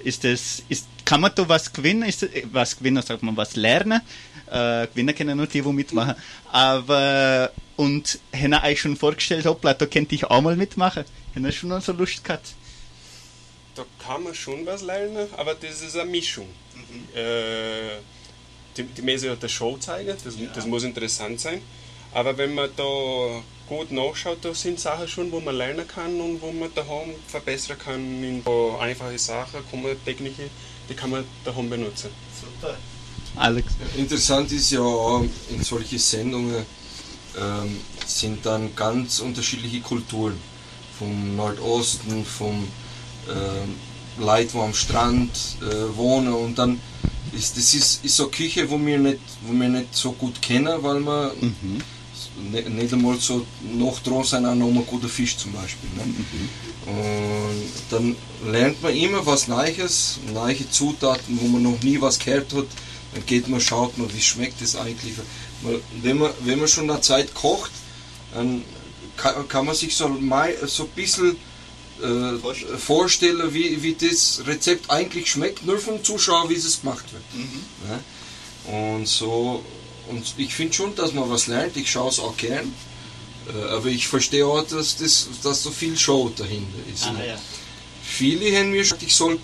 [0.04, 2.04] Ist es, ist, kann man da was gewinnen?
[2.04, 4.02] Ist das, was gewinnen, sagt man, was lernen?
[4.48, 6.16] Äh, gewinnen können nur die, die mitmachen.
[6.52, 11.06] Aber, und haben euch schon vorgestellt, hoppla, da könnte ich auch mal mitmachen?
[11.36, 12.54] Haben schon so Lust gehabt?
[13.76, 16.48] Da kann man schon was lernen, aber das ist eine Mischung.
[17.16, 18.00] Äh,
[18.76, 21.62] die, die Messe hat eine Show zeigen, das, das muss interessant sein.
[22.14, 26.42] Aber wenn man da gut nachschaut, da sind Sachen schon, wo man lernen kann und
[26.42, 28.24] wo man daheim verbessern kann.
[28.24, 29.62] In so einfache Sachen,
[30.04, 30.50] Techniken,
[30.90, 32.10] die kann man daheim benutzen.
[32.40, 32.76] Super.
[33.38, 33.74] Alex.
[33.96, 36.66] Interessant ist ja auch, in solche Sendungen
[37.40, 40.38] ähm, sind dann ganz unterschiedliche Kulturen.
[41.00, 42.68] Vom Nordosten, vom
[43.28, 46.82] äh, Leute, wo am Strand äh, wohnen und dann
[47.32, 50.42] ist das ist, ist so eine Küche, wo wir nicht, wo wir nicht so gut
[50.42, 51.82] kennen, weil wir mhm.
[52.52, 55.90] Nicht, nicht einmal so noch dran sind an einem guten Fisch zum Beispiel.
[55.96, 56.04] Ne?
[56.06, 56.50] Mhm.
[56.88, 58.16] Und dann
[58.52, 62.68] lernt man immer was Neues, neue Zutaten, wo man noch nie was gehört hat.
[63.14, 65.14] Dann geht man, schaut man, wie schmeckt das eigentlich.
[66.02, 67.72] Wenn man, wenn man schon eine Zeit kocht,
[68.34, 68.64] dann
[69.18, 71.36] kann, kann man sich so, mal, so ein bisschen
[72.02, 77.24] äh, vorstellen, wie, wie das Rezept eigentlich schmeckt, nur vom Zuschauer, wie es gemacht wird.
[77.34, 77.64] Mhm.
[77.90, 78.96] Ja?
[78.96, 79.64] Und so,
[80.12, 82.74] und ich finde schon, dass man was lernt, ich schaue es auch gern,
[83.54, 87.06] äh, aber ich verstehe auch, dass, das, dass so viel Show dahinter ist.
[87.06, 87.38] Ah, ja.
[88.04, 89.40] Viele haben mir gesagt, ich soll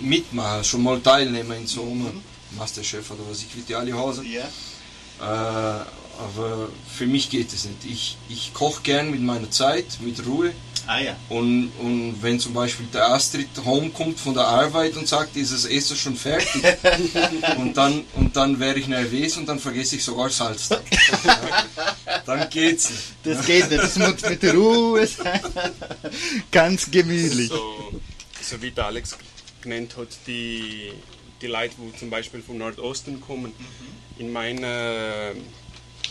[0.00, 2.22] mitmachen, schon mal teilnehmen in so einem mhm.
[2.56, 4.24] Masterchef oder was ich, wie die alle Hause.
[4.24, 4.44] Ja.
[5.20, 5.84] Äh,
[6.20, 7.84] aber für mich geht es nicht.
[7.84, 10.52] Ich, ich koche gern mit meiner Zeit, mit Ruhe.
[10.90, 11.16] Ah, ja.
[11.28, 15.52] Und, und wenn zum Beispiel der Astrid home kommt von der Arbeit und sagt, ist
[15.52, 16.64] das Essen schon fertig,
[17.58, 20.68] und dann, und dann wäre ich nervös und dann vergesse ich sogar Salz.
[20.70, 21.54] ja,
[22.26, 23.02] dann geht's nicht.
[23.22, 25.40] Das geht nicht, das muss mit Ruhe sein.
[26.50, 27.50] Ganz gemütlich.
[27.50, 27.92] So,
[28.42, 29.16] so wie der Alex
[29.60, 30.90] genannt hat, die,
[31.40, 34.20] die Leute, die zum Beispiel vom Nordosten kommen, mhm.
[34.20, 35.34] in meiner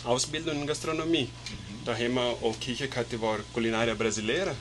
[0.04, 1.24] Ausbildung in Gastronomie.
[1.24, 1.84] Mhm.
[1.84, 4.54] Da haben wir auch Küche gehabt, die war Culinaria Brasileira.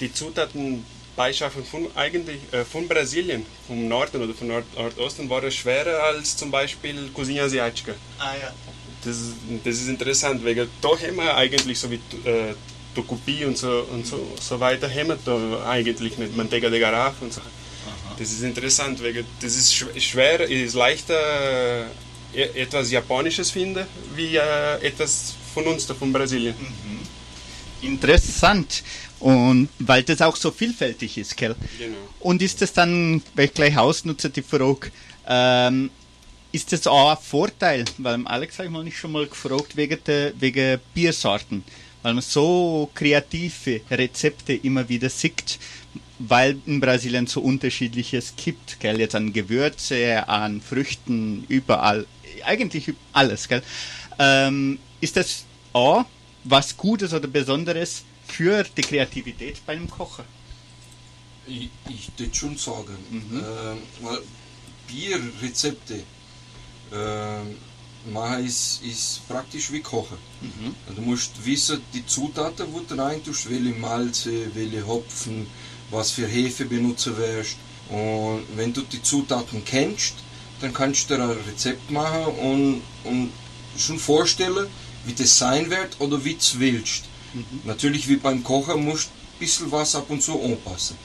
[0.00, 0.84] Die Zutaten
[1.16, 6.36] beischaffen von, eigentlich, äh, von Brasilien, vom Norden oder vom Nord Nordosten, waren schwerer als
[6.36, 7.92] zum Beispiel Cozinha Asiática.
[8.18, 8.52] Ah ja.
[9.04, 9.16] Das,
[9.64, 12.54] das ist interessant, weil da haben wir eigentlich so wie äh,
[12.94, 17.24] Tucupi und so, und so, so weiter, haben wir da eigentlich nicht Manteiga de Garrafa
[17.24, 17.40] und so.
[17.40, 18.16] Aha.
[18.18, 21.86] Das ist interessant, weil das ist schwer, ist leichter
[22.32, 26.54] E, etwas Japanisches finde, wie äh, etwas von uns, da von Brasilien.
[26.58, 27.88] Mhm.
[27.88, 28.82] Interessant.
[29.20, 31.54] Und weil das auch so vielfältig ist, gell?
[31.78, 31.96] Genau.
[32.20, 34.90] Und ist das dann, weil ich gleich ausnutze, die Frage,
[35.28, 35.90] ähm,
[36.52, 37.84] ist das auch ein Vorteil?
[37.98, 41.62] Weil Alex habe ich mal nicht schon mal gefragt wegen, der, wegen Biersorten,
[42.02, 45.58] weil man so kreative Rezepte immer wieder sieht,
[46.18, 48.98] weil in Brasilien so unterschiedliches gibt, gell?
[48.98, 52.06] Jetzt an Gewürze, an Früchten, überall
[52.44, 53.62] eigentlich alles, gell?
[54.18, 56.04] Ähm, ist das auch
[56.44, 60.24] was Gutes oder Besonderes für die Kreativität beim Kochen?
[61.46, 63.40] Ich, ich würde schon sagen, mhm.
[63.40, 64.18] äh, weil
[64.86, 66.02] Bierrezepte
[66.92, 70.18] äh, machen ist, ist praktisch wie Kochen.
[70.40, 70.94] Mhm.
[70.94, 75.46] Du musst wissen, die Zutaten, die du rein tust, welche Malze, welche Hopfen,
[75.90, 77.56] was für Hefe benutzen wirst.
[77.88, 80.14] Und wenn du die Zutaten kennst,
[80.60, 83.32] dann kannst du dir ein Rezept machen und, und
[83.76, 84.66] schon vorstellen,
[85.04, 87.04] wie das sein wird oder wie du willst.
[87.34, 87.60] Mhm.
[87.64, 90.96] Natürlich wie beim Kochen musst du ein bisschen was ab und zu anpassen.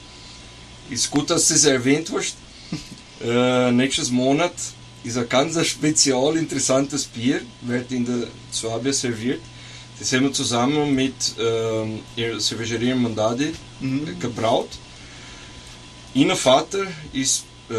[0.90, 2.36] Ist gut, dass du das erwähnt hast.
[3.24, 4.54] äh, nächstes Monat
[5.04, 9.40] ist ein ganz spezial interessantes Bier, wird in der Suabia serviert.
[9.98, 12.00] Das haben wir zusammen mit ähm,
[12.38, 14.18] Cervejeria Mandadi mhm.
[14.18, 14.68] gebraut.
[16.12, 17.74] Ihr Vater ist äh,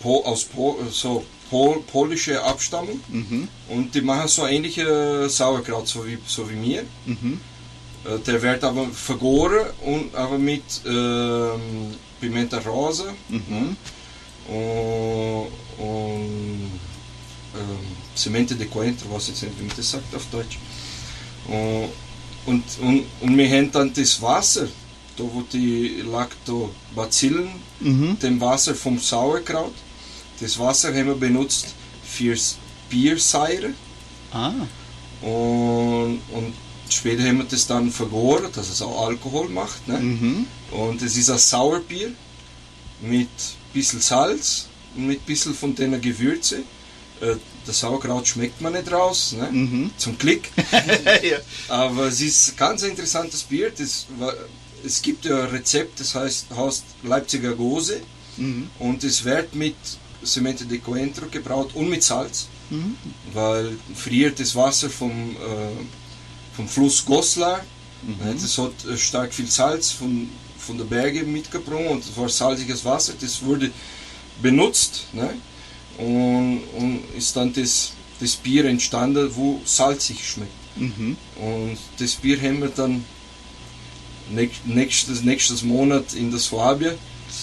[0.00, 3.48] po, aus po, so pol, polische Abstammung mhm.
[3.68, 6.84] und die machen so ähnliche Sauerkraut, so wie, so wie mir.
[7.06, 7.40] Mhm.
[8.04, 13.76] Äh, der wird aber vergoren und aber mit ähm, Pimenta Rosa mhm.
[14.48, 16.80] und, und
[17.54, 20.58] ähm, Semente de Coentro, was jetzt nicht, wie man das sagt auf Deutsch.
[21.46, 21.90] Und,
[22.46, 24.66] und, und, und wir haben dann das Wasser,
[25.16, 27.48] da wo die Lactobacillen,
[27.80, 28.18] mhm.
[28.18, 29.74] dem Wasser vom Sauerkraut,
[30.40, 31.74] das Wasser haben wir benutzt
[32.04, 32.56] fürs
[32.88, 33.74] Biersäure.
[34.32, 34.52] Ah.
[35.22, 36.54] Und, und
[36.90, 39.86] später haben wir das dann vergoren, dass es auch Alkohol macht.
[39.88, 39.98] Ne?
[39.98, 40.46] Mhm.
[40.70, 42.12] Und es ist ein Sauerbier
[43.00, 46.62] mit ein bisschen Salz und mit ein bisschen von den Gewürze.
[47.20, 49.48] Äh, das Sauerkraut schmeckt man nicht raus, ne?
[49.50, 49.90] Mhm.
[49.98, 50.44] zum Glück.
[51.22, 51.38] ja.
[51.68, 53.70] Aber es ist ein ganz interessantes Bier.
[53.76, 54.06] Das,
[54.84, 58.00] es gibt ja ein Rezept, das heißt, heißt Leipziger Gose.
[58.38, 58.70] Mhm.
[58.78, 59.74] Und es wird mit
[60.28, 62.96] Semente de Coentro gebraut und mit Salz, mhm.
[63.32, 67.60] weil friert das Wasser vom, äh, vom Fluss Goslar,
[68.02, 68.40] mhm.
[68.40, 72.84] Das hat äh, stark viel Salz von, von den Bergen mitgebracht und es war salziges
[72.84, 73.70] Wasser, das wurde
[74.40, 75.34] benutzt ne?
[75.98, 80.50] und, und ist dann das das Bier entstanden, wo salzig schmeckt.
[81.36, 83.04] Und das Bier haben wir dann
[84.34, 86.94] näch- nächstes, nächstes Monat in der Swabia.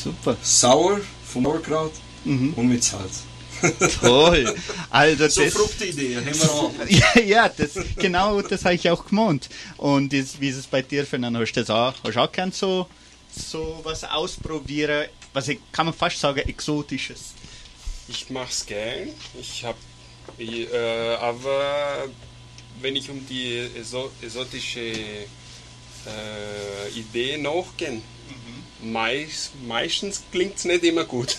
[0.03, 0.35] Super.
[0.41, 1.93] Sauer vom Sauerkraut
[2.25, 3.23] und mit Salz.
[4.01, 4.53] Toll.
[4.89, 6.71] Also So das, Fruchtidee, haben wir auch.
[6.89, 9.49] ja, ja, das, genau das habe ich auch gemeint.
[9.77, 11.39] Und das, wie ist es bei dir, Fernando?
[11.39, 12.87] Hast du das auch, hast du auch gern so,
[13.33, 15.07] so was ausprobieren?
[15.33, 17.33] Was ich, kann man fast sagen, Exotisches.
[18.07, 19.09] Ich mach's gern.
[19.39, 19.77] Ich hab,
[20.37, 22.07] ich, äh, aber
[22.81, 25.27] wenn ich um die exo- exotische äh,
[26.93, 28.01] Idee nachgehe,
[28.91, 31.35] meist, meistens klingt's nicht immer gut.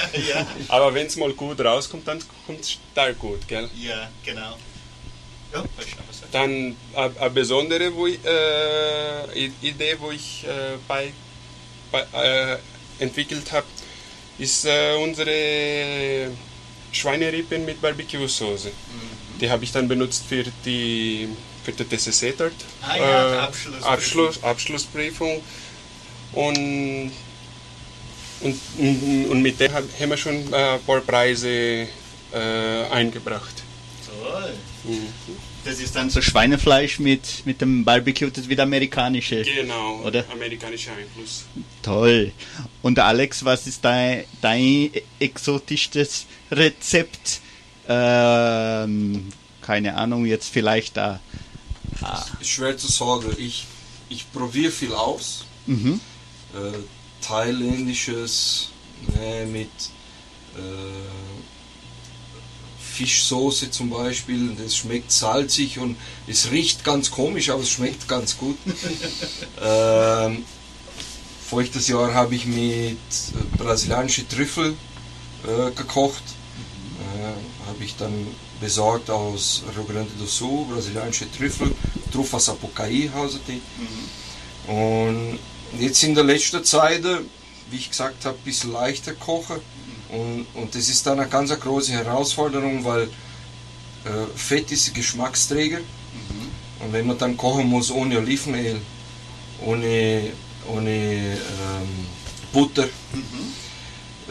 [0.68, 3.68] Aber wenn's mal gut rauskommt, dann kommt's stark gut, gell?
[3.76, 4.56] Ja, genau.
[5.52, 5.64] Ja.
[6.32, 11.12] Dann eine eine besondere wo ich, äh, Idee, wo ich äh, bei,
[11.90, 12.58] bei, äh,
[13.00, 13.66] entwickelt habe,
[14.38, 16.30] ist äh, unsere
[16.92, 18.70] Schweinerippen mit Barbecue-Soße.
[19.40, 21.28] Die habe ich dann benutzt für die
[21.64, 22.52] für die TCC dort.
[22.82, 23.92] Ah ja, die Abschlussprüfung.
[23.92, 25.42] Abschluss, Abschlussprüfung.
[26.32, 27.10] Und,
[28.40, 28.60] und,
[29.30, 31.88] und mit der hab- haben wir schon äh, ein paar Preise äh,
[32.90, 33.62] eingebracht.
[34.06, 34.54] Toll.
[35.64, 39.42] Das ist dann so Schweinefleisch mit, mit dem Barbecue, das wieder amerikanische.
[39.42, 40.24] Genau, Oder?
[40.32, 41.44] amerikanischer Einfluss.
[41.82, 42.32] Toll.
[42.80, 47.40] Und Alex, was ist dein, dein exotischstes Rezept?
[47.88, 49.28] Ähm,
[49.60, 51.20] keine Ahnung, jetzt vielleicht da.
[52.40, 53.34] Ist schwer zu sagen.
[53.36, 53.66] Ich,
[54.08, 55.44] ich probiere viel aus.
[55.66, 56.00] Mhm.
[56.54, 56.78] Äh,
[57.20, 58.70] thailändisches
[59.14, 59.68] ne, mit
[60.56, 60.60] äh,
[62.80, 64.56] Fischsoße zum Beispiel.
[64.62, 68.56] Das schmeckt salzig und es riecht ganz komisch, aber es schmeckt ganz gut.
[69.62, 70.44] ähm,
[71.46, 74.74] voriges Jahr habe ich mit äh, brasilianische Trüffel
[75.44, 76.22] äh, gekocht.
[77.16, 78.26] Äh, habe ich dann
[78.60, 81.74] besorgt aus Rio Grande do Sul, brasilianische Trüffel,
[82.12, 83.60] Trufas Apocaí heißen die.
[84.70, 85.38] Und
[85.78, 87.18] jetzt in der letzten Zeit, äh,
[87.70, 89.56] wie ich gesagt habe, ein bisschen leichter kochen.
[90.10, 93.02] Und, und das ist dann eine ganz große Herausforderung, weil
[94.04, 95.78] äh, Fett ist ein Geschmacksträger.
[96.80, 98.80] Und wenn man dann kochen muss ohne Olivenöl,
[99.64, 100.32] ohne,
[100.66, 102.06] ohne ähm,
[102.52, 102.88] Butter,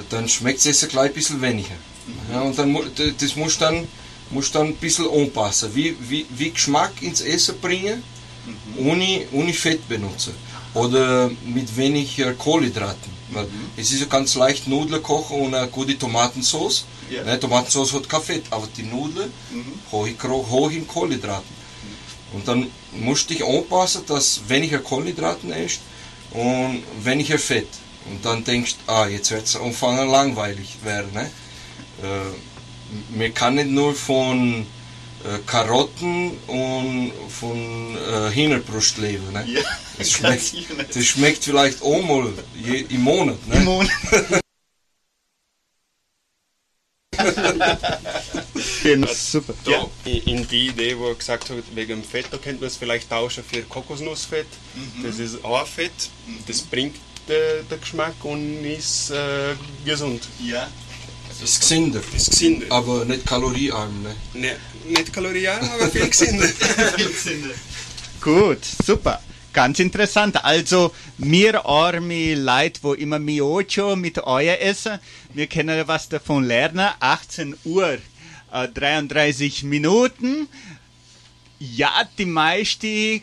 [0.10, 1.76] dann schmeckt es gleich ein bisschen weniger.
[2.32, 2.76] Ja, und dann,
[3.18, 3.88] das muss dann,
[4.32, 5.74] muss dann ein bisschen anpassen.
[5.76, 8.04] Wie, wie, wie Geschmack ins Essen bringen,
[8.78, 10.34] ohne, ohne Fett benutzen.
[10.74, 13.12] Oder mit weniger Kohlenhydraten.
[13.32, 16.86] Weil es ist ganz leicht Nudeln kochen und eine gute Tomatensauce.
[17.10, 17.24] Ja.
[17.24, 19.32] Ne, Tomatensauce hat Fett, aber die Nudeln
[19.92, 21.60] hoch, in Kro- hoch in Kohlenhydraten.
[22.34, 25.82] Und dann musst du dich anpassen, dass weniger Kohlenhydraten isst
[26.32, 27.68] und weniger Fett.
[28.10, 31.12] Und dann denkst du, ah, jetzt wird es anfangen langweilig werden.
[31.14, 31.32] Ne?
[32.04, 34.66] Äh, man kann nicht nur von äh,
[35.46, 39.32] Karotten und von äh, Hühnerbrust leben.
[39.34, 39.46] Ne?
[39.48, 39.62] Ja,
[39.98, 40.54] das, schmeckt,
[40.96, 42.32] das schmeckt vielleicht einmal
[42.64, 43.48] je, im Monat.
[43.48, 43.56] Ne?
[43.56, 43.92] Im Monat.
[48.84, 49.54] genau, super.
[49.66, 49.86] Ja.
[50.06, 53.10] in- die Idee, wo er gesagt hat, wegen dem Fett, da könnte man es vielleicht
[53.10, 54.48] tauschen für Kokosnussfett.
[55.04, 55.92] Das ist auch Fett,
[56.48, 56.96] das bringt
[57.28, 59.56] äh, den Geschmack und ist äh,
[59.86, 60.24] gesund.
[60.44, 60.68] ja.
[61.44, 62.66] Ist gesünder, Ist gesünder.
[62.70, 64.04] aber nicht kaloriearm.
[64.04, 64.16] Ne?
[64.34, 66.48] Ne, nicht kalorienarm, aber viel gesünder.
[68.22, 69.22] Gut, super.
[69.54, 70.44] Ganz interessant.
[70.44, 75.00] Also, mir arme Leute, wo immer Miocho mit euer essen,
[75.34, 76.90] wir können was davon lernen.
[77.00, 77.98] 18 Uhr,
[78.52, 80.48] äh, 33 Minuten.
[81.60, 83.22] Ja, die meisten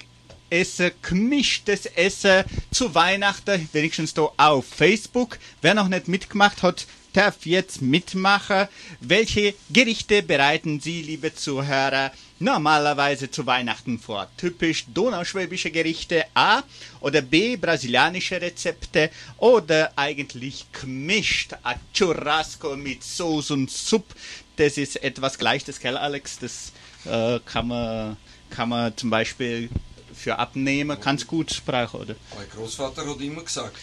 [0.50, 5.38] essen gemischtes Essen zu Weihnachten, wenigstens da auf Facebook.
[5.62, 8.68] Wer noch nicht mitgemacht hat, darf jetzt mitmachen.
[9.00, 14.28] Welche Gerichte bereiten Sie, liebe Zuhörer, normalerweise zu Weihnachten vor?
[14.36, 16.62] Typisch donauschwäbische Gerichte A
[17.00, 24.14] oder B brasilianische Rezepte oder eigentlich gemischt a Churrasco mit Sauce und Suppe.
[24.56, 26.38] Das ist etwas Gleiches, gell Alex?
[26.38, 26.72] Das
[27.06, 28.16] äh, kann man
[28.50, 29.70] kann man zum Beispiel
[30.14, 32.14] für abnehmen, ganz gut sprechen, oder?
[32.34, 33.76] Mein Großvater hat immer gesagt,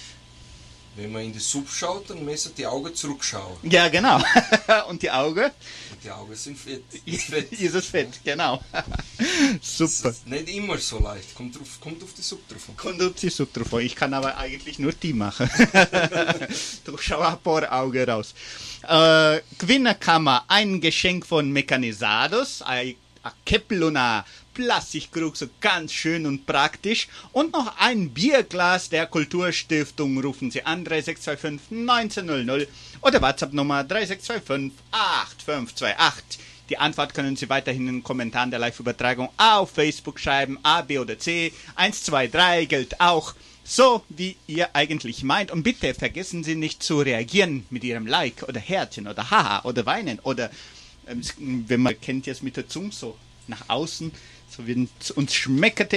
[0.96, 3.58] wenn man in die Suppe schaut, dann müssen die Augen zurückschauen.
[3.64, 4.22] Ja, genau.
[4.90, 5.50] Und die Augen?
[6.04, 6.84] Die Augen sind fett.
[7.06, 7.52] Ist fett.
[7.52, 8.62] Ist es fett, genau.
[9.18, 10.10] Das Super.
[10.10, 11.34] ist nicht immer so leicht.
[11.36, 12.78] Kommt, drauf, kommt auf die Suppe drauf an.
[12.78, 13.82] Kommt auf die Suppe drauf an.
[13.82, 15.50] Ich kann aber eigentlich nur die machen.
[16.86, 18.34] du schau ein paar Augen raus.
[18.88, 23.32] Äh, gewinnen kann man ein Geschenk von Mechanizados, ein ein
[24.54, 27.08] Plastikkrug, so ganz schön und praktisch.
[27.32, 30.20] Und noch ein Bierglas der Kulturstiftung.
[30.22, 32.68] Rufen Sie an 3625 1900
[33.02, 36.40] oder WhatsApp Nummer 3625 8528.
[36.70, 40.58] Die Antwort können Sie weiterhin in den Kommentaren der Live-Übertragung auf Facebook schreiben.
[40.64, 41.52] A, B oder C.
[41.76, 43.36] 1, 2, 3 gilt auch.
[43.66, 45.52] So, wie ihr eigentlich meint.
[45.52, 49.86] Und bitte vergessen Sie nicht zu reagieren mit Ihrem Like oder Herzchen oder Haha oder
[49.86, 50.52] Weinen oder,
[51.08, 51.22] ähm,
[51.68, 54.12] wenn man kennt jetzt mit der Zunge so nach außen,
[54.56, 55.94] so wie es uns schmeckert,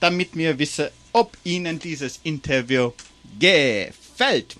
[0.00, 2.92] damit wir wissen, ob Ihnen dieses Interview
[3.38, 4.56] gefällt.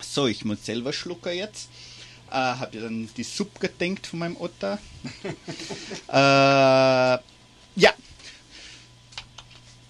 [0.00, 1.68] So, ich muss selber schlucken jetzt.
[2.30, 4.78] Äh, Habe dann die Suppe gedenkt von meinem Otter.
[6.08, 7.94] äh, ja.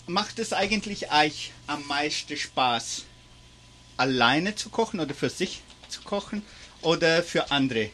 [0.07, 3.05] Macht es eigentlich euch am meisten Spaß,
[3.97, 6.43] alleine zu kochen oder für sich zu kochen
[6.83, 7.91] oder für andere?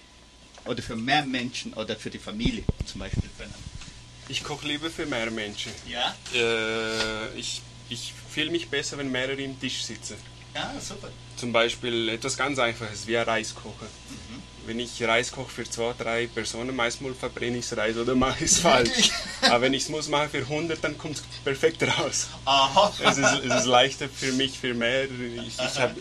[0.66, 3.30] Oder für mehr Menschen oder für die Familie zum Beispiel?
[4.30, 5.72] Ich koche lieber für mehr Menschen.
[5.86, 6.14] Ja?
[6.34, 10.16] Äh, ich ich fühle mich besser, wenn mehrere im Tisch sitzen.
[10.54, 11.08] Ja, super.
[11.36, 13.86] Zum Beispiel etwas ganz Einfaches, wie ein Reiskocher.
[14.08, 14.42] Mhm.
[14.66, 18.44] Wenn ich Reis koche für zwei, drei Personen, meistens verbrenne ich das Reis oder mache
[18.44, 19.10] ich es falsch.
[19.42, 22.28] Aber wenn ich es muss machen für 100, dann kommt es perfekt raus.
[22.44, 22.92] Aha.
[23.00, 25.04] Es ist, es ist leichter für mich, für mehr.
[25.04, 25.96] Ich, ich, hab,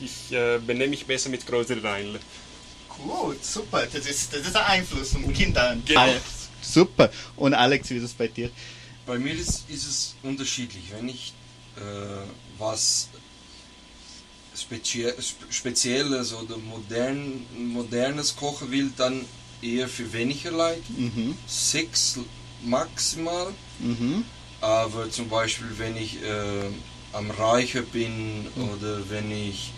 [0.00, 2.20] ich äh, benehme mich besser mit größeren Reinle.
[2.88, 3.86] Gut, super.
[3.86, 5.82] Das ist, das ist ein Einfluss von Kindern.
[5.86, 6.14] Genau.
[6.62, 7.10] Super.
[7.36, 8.50] Und Alex, wie ist es bei dir?
[9.06, 10.84] Bei mir ist, ist es unterschiedlich.
[10.96, 11.32] Wenn ich
[11.76, 11.80] äh,
[12.58, 13.08] was
[14.56, 15.12] spezie
[15.50, 19.24] Spezielles oder modern, modernes kochen will, dann
[19.62, 20.82] eher für weniger Leute.
[20.96, 21.36] Mhm.
[21.46, 22.18] Sechs
[22.62, 23.52] maximal.
[23.78, 24.24] Mhm.
[24.60, 26.68] Aber zum Beispiel, wenn ich äh,
[27.12, 28.68] am Reicher bin Mhm.
[28.70, 29.72] oder wenn ich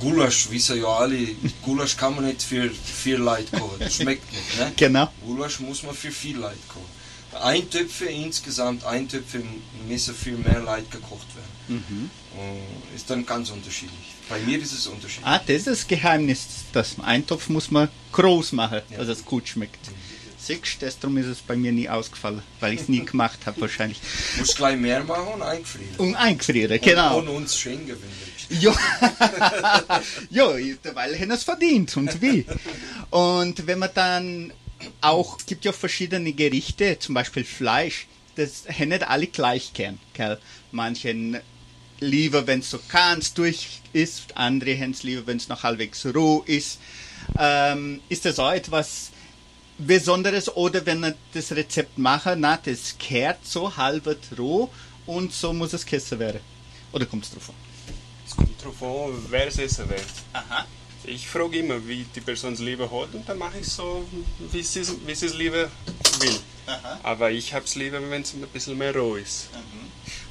[0.00, 1.18] Gulasch, wissen ja alle,
[1.62, 3.78] Gulasch kann man nicht für vier Leute kochen.
[3.78, 4.58] Das schmeckt nicht.
[4.58, 4.72] Ne?
[4.76, 5.12] Genau.
[5.24, 6.96] Gulasch muss man für vier Leute kochen.
[7.42, 9.42] Eintöpfe insgesamt, Eintöpfe
[9.86, 11.84] müssen für mehr Leute gekocht werden.
[11.88, 12.10] Mhm.
[12.38, 14.14] Und ist dann ganz unterschiedlich.
[14.28, 15.26] Bei mir ist es unterschiedlich.
[15.26, 16.46] Ah, das ist das Geheimnis.
[16.72, 18.98] Das Eintopf muss man groß machen, Ja.
[18.98, 19.78] dass es gut schmeckt.
[20.38, 23.60] Siehst du, darum ist es bei mir nie ausgefallen, weil ich es nie gemacht habe
[23.62, 23.98] wahrscheinlich.
[24.38, 25.96] Muss gleich mehr machen und eingefrieren.
[25.96, 27.18] Und eingefrieren, genau.
[27.18, 28.35] Und, und uns du willst.
[28.48, 28.74] Ja,
[30.30, 30.48] ja
[30.94, 32.46] weil haben es verdient und wie.
[33.10, 34.52] Und wenn man dann
[35.00, 39.98] auch, es gibt ja verschiedene Gerichte, zum Beispiel Fleisch, das haben nicht alle gleich gern,
[40.12, 40.38] gell?
[40.70, 41.38] Manchen
[42.00, 46.06] lieber, wenn es so ganz durch ist, andere haben es lieber, wenn es noch halbwegs
[46.14, 46.78] roh ist.
[47.38, 49.10] Ähm, ist das auch etwas
[49.78, 54.70] Besonderes oder wenn man das Rezept macht, na, das kehrt so halb roh
[55.06, 56.40] und so muss es gegessen werden?
[56.92, 57.65] Oder kommt es drauf an?
[58.58, 60.04] Darauf an, wer es essen wird.
[60.32, 60.66] Aha.
[61.04, 64.04] Ich frage immer, wie die Person es lieber hat und dann mache ich so,
[64.50, 65.70] wie sie es wie sie es lieber
[66.20, 66.38] will.
[66.66, 67.00] Aha.
[67.04, 69.48] Aber ich habe es lieber, wenn es ein bisschen mehr roh ist.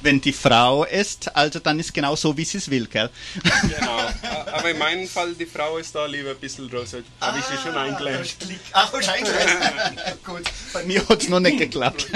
[0.02, 3.08] Wenn die Frau isst, also dann ist genau so, wie sie es will, gell?
[3.42, 3.98] Genau.
[4.52, 6.84] Aber in meinem Fall, die Frau ist da lieber ein bisschen roh.
[6.84, 8.36] So habe ich sie schon eingelernt.
[8.72, 9.32] Ach, wahrscheinlich.
[10.24, 12.06] Gut, bei mir hat es noch nicht geklappt.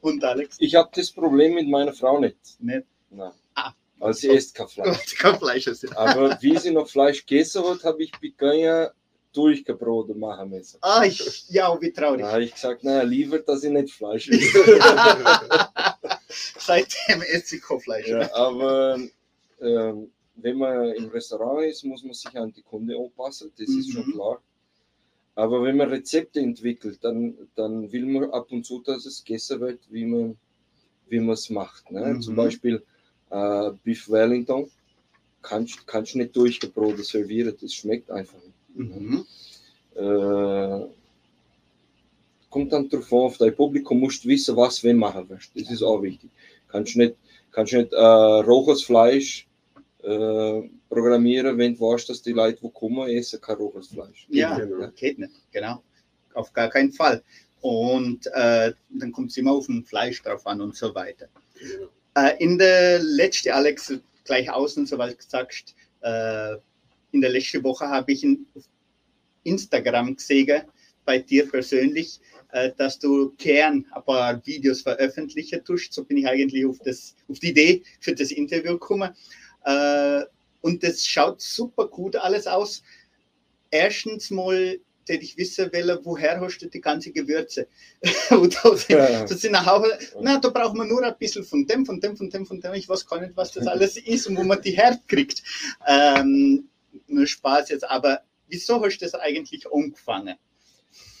[0.00, 0.56] Und Alex?
[0.58, 2.36] Ich habe das Problem mit meiner Frau nicht.
[2.58, 2.84] Nicht.
[3.10, 3.30] Nein.
[4.04, 5.16] Weil sie isst kein Fleisch.
[5.16, 5.96] Kein Fleisch ist ja.
[5.96, 8.90] Aber wie sie noch Fleisch gegessen hat, habe ich Picanha
[9.32, 10.76] durchgebroten machen müssen.
[10.82, 12.20] Ah, ich, ja, wie traurig.
[12.20, 14.58] Da habe ich gesagt, naja, lieber, dass ich nicht Fleisch esse.
[16.58, 18.06] Seitdem esse ich kein Fleisch.
[18.08, 18.98] ja, aber
[19.62, 23.90] ähm, wenn man im Restaurant ist, muss man sich an die Kunde anpassen, das ist
[23.92, 24.12] schon Mhm.
[24.12, 24.42] klar.
[25.34, 29.60] Aber wenn man Rezepte entwickelt, dann, dann will man ab und zu, dass es gegessen
[29.60, 30.36] wird, wie man
[31.08, 31.90] wie man es macht.
[31.90, 32.00] Ne?
[32.14, 32.20] Mhm.
[32.22, 32.82] Zum Beispiel
[33.34, 34.70] äh, Beef Wellington
[35.42, 38.90] kannst kannst nicht durchgebroten servieren, das schmeckt einfach nicht.
[38.90, 39.24] Mhm.
[39.94, 40.86] Äh,
[42.50, 45.50] kommt dann darauf an, auf dein Publikum musst du wissen, was du machen willst.
[45.54, 46.30] Das ist auch wichtig.
[46.68, 47.14] Kannst nicht,
[47.52, 49.46] kannst nicht äh, rohes Fleisch
[50.02, 54.26] äh, programmieren, wenn du weißt, dass die Leute, die kommen, essen kein rohes Fleisch.
[54.30, 54.88] Ja, Genau.
[54.96, 55.32] geht nicht.
[55.52, 55.82] Genau.
[56.34, 57.22] Auf gar keinen Fall.
[57.60, 61.26] Und äh, dann kommt es immer auf ein Fleisch drauf an und so weiter.
[61.56, 61.86] Äh,
[62.38, 63.92] in der letzten, Alex,
[64.24, 66.54] gleich außen, so was du sagst, äh,
[67.12, 68.46] in der letzten Woche habe ich in
[69.44, 70.62] Instagram gesehen,
[71.04, 72.20] bei dir persönlich,
[72.52, 75.92] äh, dass du gern ein paar Videos veröffentlichen tust.
[75.92, 79.14] So bin ich eigentlich auf, das, auf die Idee für das Interview gekommen.
[79.64, 80.22] Äh,
[80.60, 82.82] und das schaut super gut alles aus.
[83.70, 84.78] Erstens mal,
[85.08, 87.66] hätte ich wissen wollen, woher hast du die ganze Gewürze?
[88.30, 89.24] Und da sind, Ja.
[89.24, 92.46] das sind na, da braucht man nur ein bisschen von dem, von dem, von dem,
[92.46, 92.74] von dem.
[92.74, 95.42] Ich weiß gar nicht, was das alles ist und wo man die herkriegt.
[95.86, 96.68] Ähm,
[97.06, 100.36] nur Spaß jetzt, aber wieso hast du das eigentlich angefangen?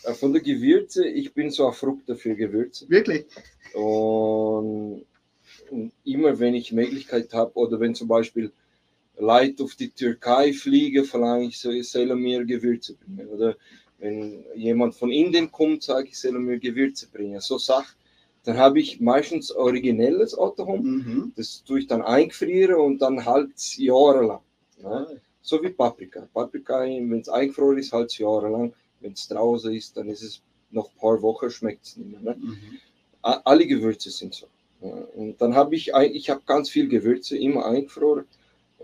[0.04, 2.88] Äh, Von der Gewürze, ich bin so ein Frucht für Gewürze.
[2.88, 3.24] Wirklich?
[3.74, 5.04] Und
[6.04, 8.52] immer wenn ich Möglichkeit habe, oder wenn zum Beispiel
[9.18, 13.28] Leute auf die Türkei fliegen, verlange ich so, ich soll mir Gewürze bringen.
[13.28, 13.56] Oder
[13.98, 17.40] wenn jemand von Indien kommt, sage ich, soll mir Gewürze bringen.
[17.40, 17.94] So Sachen.
[18.44, 20.82] Dann habe ich meistens originelles Autohome.
[20.82, 21.32] Mhm.
[21.36, 24.40] Das tue ich dann eingefrieren und dann halt jahrelang.
[24.82, 25.20] Ne?
[25.40, 26.28] So wie Paprika.
[26.32, 28.74] Paprika, wenn es eingefroren ist, halt jahrelang.
[29.00, 32.20] Wenn es draußen ist, dann ist es noch ein paar Wochen, schmeckt es nicht mehr.
[32.20, 32.36] Ne?
[32.38, 32.78] Mhm.
[33.22, 34.46] Alle Gewürze sind so.
[34.82, 38.26] Ja, Und dann habe ich, ich habe ganz viel Gewürze immer eingefroren.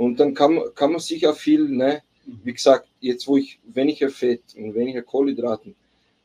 [0.02, 2.02] Und dann kann, man- kann man sich auch viel, ne,
[2.44, 5.74] wie gesagt, jetzt wo ich weniger Fett und weniger Kohlenhydraten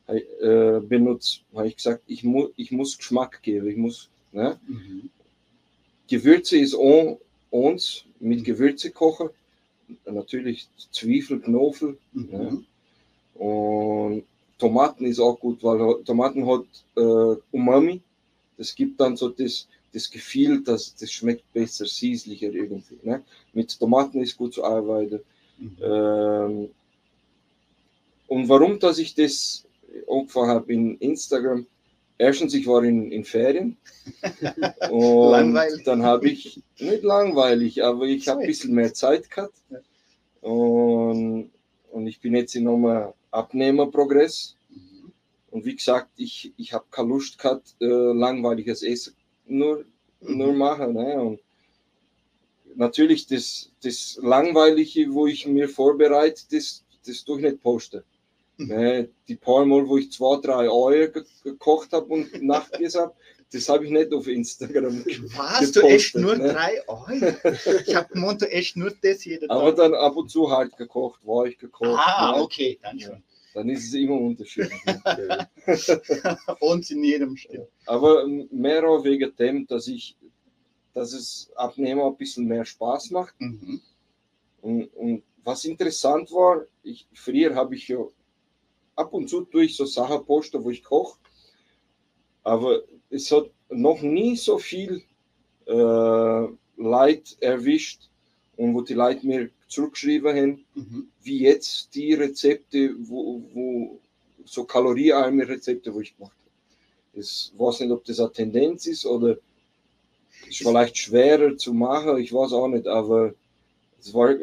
[0.08, 3.68] äh, benutze, habe ich gesagt, ich, mu ich muss Geschmack geben.
[3.68, 5.10] Ich muss, ne, Mhm.
[6.08, 7.18] Gewürze ist on,
[7.50, 9.28] uns mit Gewürze kochen.
[10.06, 11.98] Natürlich Zwiebel, Knofel.
[12.14, 12.64] Mhm.
[13.34, 14.24] Und
[14.58, 16.64] Tomaten ist auch gut, weil Tomaten hat
[16.96, 18.00] äh, Umami.
[18.56, 22.98] Das gibt dann so das, das Gefühl, dass das schmeckt besser, süßlicher irgendwie.
[23.02, 23.24] Ne?
[23.54, 25.20] Mit Tomaten ist gut zu arbeiten.
[25.58, 25.76] Mhm.
[25.82, 26.68] Ähm,
[28.28, 29.64] und warum, dass ich das
[30.06, 31.66] angefangen habe in Instagram?
[32.18, 33.76] Erstens, ich war in, in Ferien.
[34.90, 35.84] Und Langweilig.
[35.84, 39.60] dann habe ich, nicht langweilig, aber ich habe ein bisschen mehr Zeit gehabt.
[40.40, 41.50] Und,
[41.90, 44.56] und ich bin jetzt in einem Abnehmerprogress.
[44.70, 45.12] Mhm.
[45.50, 49.15] Und wie gesagt, ich, ich habe keine Lust gehabt, äh, langweiliges Essen
[49.46, 49.84] nur,
[50.20, 50.94] nur machen.
[50.94, 51.20] Ne?
[51.20, 51.40] Und
[52.74, 58.02] natürlich das, das Langweilige, wo ich mir vorbereite, das, das tue ich nicht posten.
[58.58, 59.08] Ne?
[59.28, 63.14] Die paar Mal, wo ich zwei, drei Eier ge gekocht habe und nachgegessen habe,
[63.52, 65.04] das habe ich nicht auf Instagram
[65.36, 65.72] Was?
[65.72, 66.52] Du echt gepostet, nur ne?
[66.52, 67.82] drei Eier?
[67.86, 69.76] Ich habe gemeint, du echt nur das jeden Aber Tag.
[69.76, 72.00] dann ab und zu halt gekocht, weich gekocht.
[72.02, 72.42] Ah, ne?
[72.42, 73.22] okay, dann schon.
[73.56, 74.82] Dann ist es immer unterschiedlich.
[76.60, 77.66] Und in jedem Stück.
[77.86, 80.14] Aber mehr auch wegen dem, dass ich,
[80.92, 83.34] dass es Abnehmen ein bisschen mehr Spaß macht.
[83.38, 83.80] Mhm.
[84.60, 88.04] Und, und was interessant war, ich, früher habe ich ja
[88.94, 91.18] ab und zu durch so Sachen posten, wo ich koche,
[92.42, 95.02] aber es hat noch nie so viel
[95.64, 96.46] äh,
[96.76, 98.10] Leid erwischt
[98.58, 101.08] und wo die Leute mir zurückgeschrieben haben, Mhm.
[101.22, 104.00] wie jetzt die Rezepte, wo, wo
[104.44, 107.20] so kaloriearme Rezepte, wo ich gemacht habe.
[107.20, 109.38] Ich weiß nicht, ob das eine Tendenz ist oder
[110.48, 113.34] ist vielleicht schwerer zu machen, ich weiß auch nicht, aber
[113.98, 114.36] es war,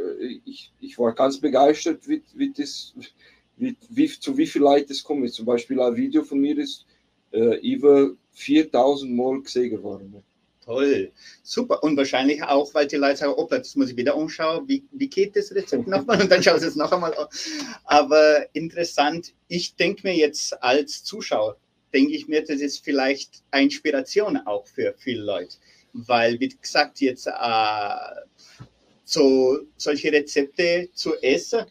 [0.45, 2.93] ich, ich war ganz begeistert, wie, wie das,
[3.55, 5.31] wie, wie, zu wie viel Leute das kommt.
[5.31, 6.85] Zum Beispiel ein Video von mir ist
[7.31, 10.23] äh, über 4000 Mal gesehen geworden.
[10.65, 11.11] Toll,
[11.43, 11.83] super.
[11.83, 15.09] Und wahrscheinlich auch, weil die Leute sagen, oh, das muss ich wieder anschauen, wie, wie
[15.09, 16.21] geht das Rezept nochmal?
[16.21, 17.27] Und dann schauen sie es noch einmal an.
[17.83, 21.57] Aber interessant, ich denke mir jetzt als Zuschauer,
[21.93, 25.57] denke ich mir, das ist vielleicht eine Inspiration auch für viele Leute.
[25.91, 27.31] Weil, wie gesagt, jetzt äh,
[29.03, 31.65] so solche Rezepte zu essen,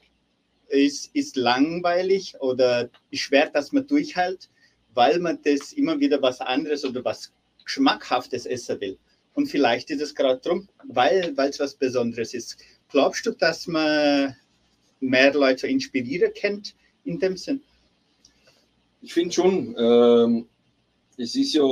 [0.69, 4.49] ist, ist langweilig oder schwer, dass man durchhält,
[4.95, 7.33] weil man das immer wieder was anderes oder was
[7.65, 8.99] Geschmackhaftes essen will.
[9.35, 12.59] Und vielleicht ist es gerade drum, weil es was Besonderes ist.
[12.91, 14.37] Glaubst du, dass man
[15.01, 17.63] mehr Leute inspirieren kennt in dem Sinn?
[19.01, 20.47] Ich finde schon, ähm,
[21.17, 21.65] es ist ja,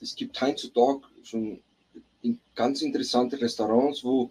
[0.00, 1.60] es gibt heutzutage schon
[2.22, 4.30] in ganz interessante Restaurants, wo,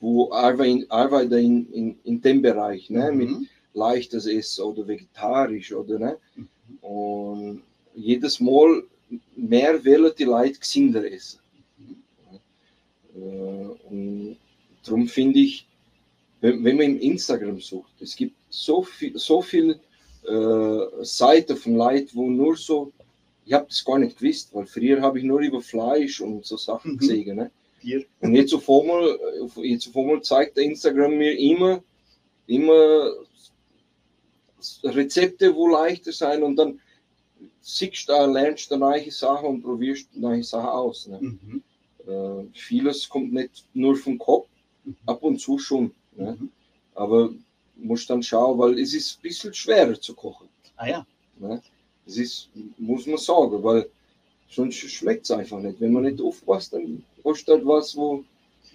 [0.00, 3.48] wo arbeiten, arbeiten in, in, in dem Bereich, ne, mit Mhm.
[3.74, 6.16] leichtes Essen oder vegetarisch oder ne.
[6.80, 7.62] Und
[7.94, 8.82] jedes Mal
[9.36, 11.40] mehr wählen die Leute gesünder essen.
[13.14, 14.36] Äh, und
[14.84, 15.66] darum finde ich,
[16.40, 19.78] wenn, wenn man im Instagram sucht, es gibt so viel, so viel
[20.26, 22.92] äh, Seiten von Leuten, wo nur so,
[23.44, 26.56] ich habe das gar nicht gewusst, weil früher habe ich nur über Fleisch und so
[26.56, 26.98] Sachen Mhm.
[26.98, 27.36] gesehen.
[27.36, 27.50] Ne?
[28.20, 29.18] Und jetzt auf einmal,
[29.62, 31.82] jetzt auf einmal zeigt der Instagram mir immer,
[32.46, 33.12] immer
[34.84, 36.80] Rezepte, wo leichter sein und dann
[37.62, 41.06] siehst du, da, lernst du neue Sachen und probierst neue Sachen aus.
[41.06, 41.18] Ne?
[41.20, 41.62] Mhm.
[42.06, 44.48] Äh, vieles kommt nicht nur vom Kopf,
[45.06, 45.92] ab und zu schon.
[46.16, 46.36] Ne?
[46.38, 46.50] Mhm.
[46.94, 47.30] Aber
[47.76, 50.48] musst dann schauen, weil es ist ein bisschen schwerer zu kochen.
[50.76, 51.06] Ah ja.
[51.38, 51.62] Ne?
[52.04, 53.88] Das ist, muss man sagen, weil
[54.50, 55.80] sonst schmeckt es einfach nicht.
[55.80, 58.24] Wenn man nicht aufpasst, dann hast du halt was, wo.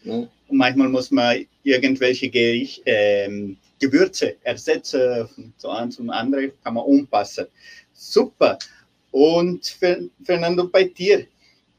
[0.03, 0.29] Ne?
[0.49, 6.85] Manchmal muss man irgendwelche Gericht, ähm, Gewürze ersetzen, von zu einem zum anderen kann man
[6.85, 7.47] umpassen.
[7.93, 8.57] Super.
[9.11, 11.27] Und Fer- Fernando, bei dir,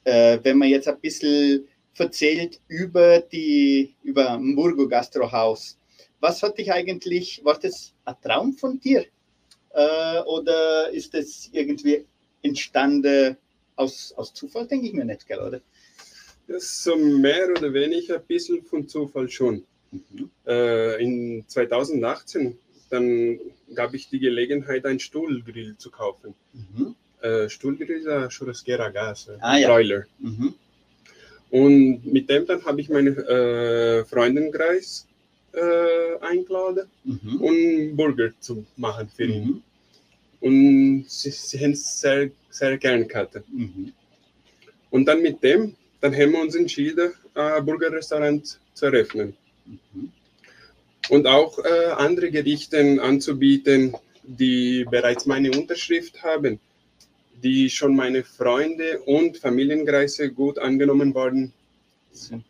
[0.04, 1.66] äh, wenn man jetzt ein bisschen
[1.96, 5.76] erzählt über die über Hamburgo Gastrohaus,
[6.20, 9.04] was hat dich eigentlich, war das ein Traum von dir?
[9.70, 12.04] Äh, oder ist das irgendwie
[12.42, 13.36] entstanden
[13.76, 15.60] aus, aus Zufall, denke ich mir nicht, gell, oder?
[16.46, 19.64] Das ist so mehr oder weniger ein bisschen von Zufall schon.
[19.90, 20.30] Mhm.
[20.46, 22.58] Äh, in 2018
[22.90, 23.38] dann
[23.74, 26.34] gab ich die Gelegenheit, einen Stuhlgrill zu kaufen.
[26.54, 26.94] Mhm.
[27.22, 29.68] Äh, Stuhlgrill ist ein churrasqueira a gas, Ah, ja.
[29.68, 30.04] Broiler.
[30.18, 30.54] Mhm.
[31.50, 35.06] Und mit dem dann habe ich meinen äh, Freundenkreis
[35.52, 37.40] äh, eingeladen, Mhm.
[37.40, 39.44] um Burger zu machen für ihn.
[39.44, 39.62] Mhm.
[40.40, 43.40] Und sie, sie haben es sehr, sehr gern gehabt.
[43.52, 43.92] Mhm.
[44.90, 49.34] Und dann mit dem, dann haben wir uns entschieden, ein Burgerrestaurant zu eröffnen.
[49.66, 50.12] Mhm.
[51.08, 56.60] Und auch äh, andere Gerichte anzubieten, die bereits meine Unterschrift haben,
[57.42, 61.52] die schon meine Freunde und Familienkreise gut angenommen worden
[62.12, 62.44] sind.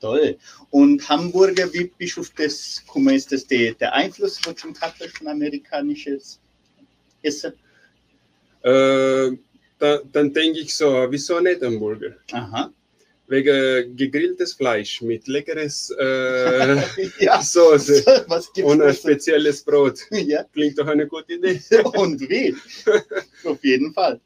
[0.00, 0.38] Toll.
[0.70, 6.40] Und Hamburger, wie Bischof des Kummer, ist das die, der Einfluss von zum von amerikanisches
[7.22, 7.52] Essen?
[8.62, 9.36] Äh,
[9.78, 12.16] da, dann denke ich so, wieso nicht ein Burger?
[12.32, 12.72] Aha.
[13.30, 16.76] Wegen gegrilltes Fleisch mit leckeres äh,
[17.20, 18.26] Ja, Soße
[18.64, 20.00] und ein spezielles Brot.
[20.10, 21.60] Ja, Klingt doch eine gute Idee.
[21.94, 22.54] und wie?
[23.44, 24.20] Auf jeden Fall.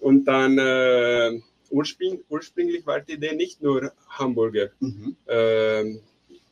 [0.00, 1.38] Und dann äh,
[1.70, 5.14] urspring, ursprünglich war die Idee nicht nur Hamburger Mhm.
[5.28, 6.00] ähm,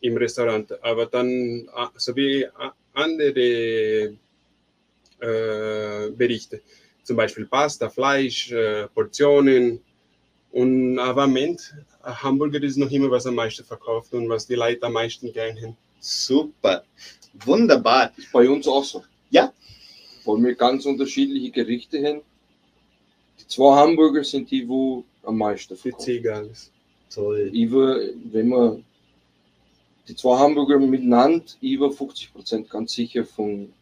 [0.03, 1.30] im Restaurant, aber dann
[1.74, 4.14] äh, sowie a- andere
[5.20, 6.61] äh, Berichte,
[7.03, 9.80] zum Beispiel Pasta, Fleisch, äh, Portionen.
[10.57, 11.63] Und aber am Ende,
[12.03, 15.31] äh, Hamburger ist noch immer was am meisten verkauft und was die Leute am meisten
[15.31, 15.77] gerne haben.
[16.01, 16.83] Super.
[17.45, 18.11] Wunderbar.
[18.17, 19.05] Ist bei uns auch so.
[19.29, 19.53] Ja.
[20.25, 22.23] Weil wir ganz unterschiedliche Gerichte haben.
[23.39, 26.05] Die zwei Hamburger sind die, wo am meisten Für verkaufen.
[26.07, 26.73] Ziege alles.
[27.11, 27.51] Toll.
[27.53, 28.01] Über,
[28.33, 28.85] wenn man
[30.09, 33.75] die zwei Hamburger miteinander, über 50 Prozent ganz sicher von,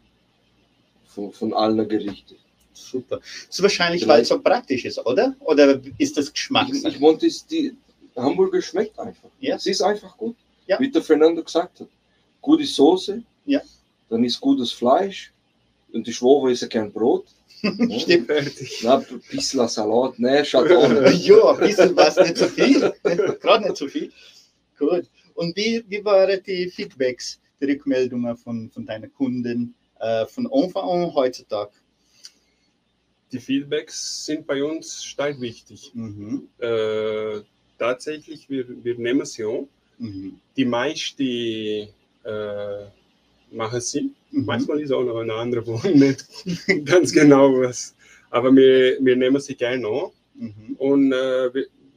[1.07, 2.35] von, von allen Gerichten.
[2.75, 3.17] Super.
[3.21, 5.35] Das ist wahrscheinlich, weil es so praktisch ist, oder?
[5.41, 6.93] Oder ist das Ich, Geschmackssache?
[6.93, 7.75] ich wollte, es- die
[8.17, 9.29] Hamburger schmeckt einfach.
[9.41, 9.57] Ja.
[9.57, 10.37] Es ist einfach gut.
[10.67, 10.79] Ja.
[10.81, 11.89] Wie der Fernando gesagt hat.
[12.41, 13.61] Gute Soße, Ja.
[14.09, 15.33] dann ist gutes Fleisch
[15.93, 17.27] und die Schwobe ist ja kein Brot.
[17.99, 18.31] Stimmt.
[18.83, 22.93] Na, ein bisschen Salat, ne, schaut ja, ein bisschen was, nicht so viel.
[23.41, 24.13] Gerade nicht so viel.
[24.79, 25.07] Gut.
[25.35, 30.89] Und wie, wie waren die Feedbacks, die Rückmeldungen von, von deinen Kunden äh, von Anfang
[30.89, 31.71] an heutzutage?
[33.33, 35.91] Die Feedbacks sind bei uns stark wichtig.
[35.95, 36.49] Mhm.
[36.59, 37.41] Äh,
[37.79, 39.49] tatsächlich, wir, wir nehmen es ja.
[39.99, 40.39] Mhm.
[40.57, 42.85] Die meisten äh,
[43.51, 44.13] machen sie.
[44.31, 44.45] Mhm.
[44.45, 46.27] Manchmal ist auch noch eine andere, wo nicht
[46.85, 47.95] ganz genau was.
[48.31, 50.11] Aber wir, wir nehmen sie gerne an.
[50.35, 50.75] Mhm.
[50.79, 51.51] Und äh,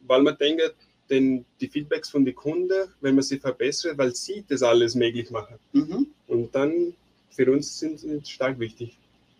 [0.07, 0.75] weil man denkt,
[1.09, 5.29] denn die Feedbacks von den Kunden, wenn man sie verbessert, weil sie das alles möglich
[5.31, 5.55] machen.
[5.73, 6.07] Mhm.
[6.27, 6.93] Und dann
[7.29, 8.97] für uns sind sie stark wichtig.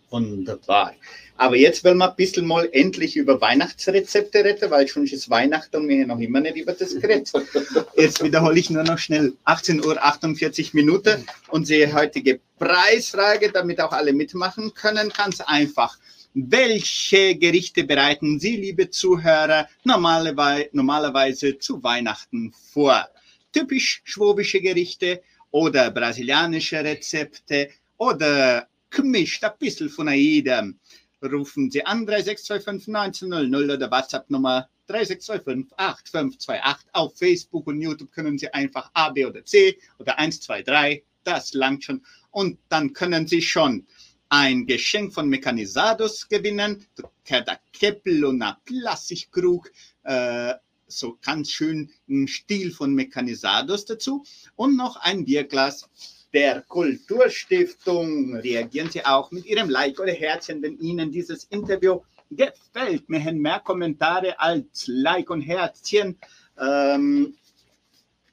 [0.10, 0.93] Wunderbar.
[1.36, 5.76] Aber jetzt wollen wir ein bisschen mal endlich über Weihnachtsrezepte reden, weil schon ist Weihnachten
[5.76, 7.32] und wir haben noch immer nicht über das geredet.
[7.95, 11.26] Jetzt wiederhole ich nur noch schnell 18.48 Uhr Minuten.
[11.49, 15.97] Unsere heutige Preisfrage, damit auch alle mitmachen können, ganz einfach.
[16.34, 23.08] Welche Gerichte bereiten Sie, liebe Zuhörer, normalerweise, normalerweise zu Weihnachten vor?
[23.51, 30.80] Typisch schwäbische Gerichte oder brasilianische Rezepte oder gemischt, ein bisschen von jedem.
[31.22, 36.90] Rufen Sie an 3625 1900 oder WhatsApp Nummer 3625 8528.
[36.94, 41.04] Auf Facebook und YouTube können Sie einfach A, B oder C oder 1, 2, 3.
[41.24, 42.06] Das langt schon.
[42.32, 43.88] Und dann können Sie schon
[44.30, 46.86] ein Geschenk von Mechanisados gewinnen.
[47.30, 49.72] Der Keppel und ein Plastikkrug.
[50.04, 50.54] Äh,
[50.88, 54.24] so ganz schön im Stil von Mechanisados dazu.
[54.56, 55.90] Und noch ein Bierglas
[56.34, 58.36] der Kulturstiftung.
[58.36, 63.03] Reagieren Sie auch mit Ihrem Like oder Herzchen, wenn Ihnen dieses Interview gefällt.
[63.07, 66.17] Wir haben mehr Kommentare als Like und Herzchen.
[66.59, 67.36] Ähm,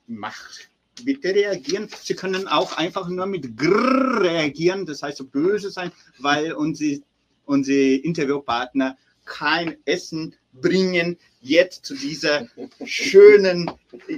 [0.06, 0.68] macht
[1.02, 1.88] bitte reagieren.
[2.02, 7.00] Sie können auch einfach nur mit Grrr reagieren, das heißt so böse sein, weil unsere,
[7.46, 12.46] unsere Interviewpartner kein Essen bringen jetzt zu dieser
[12.84, 13.70] schönen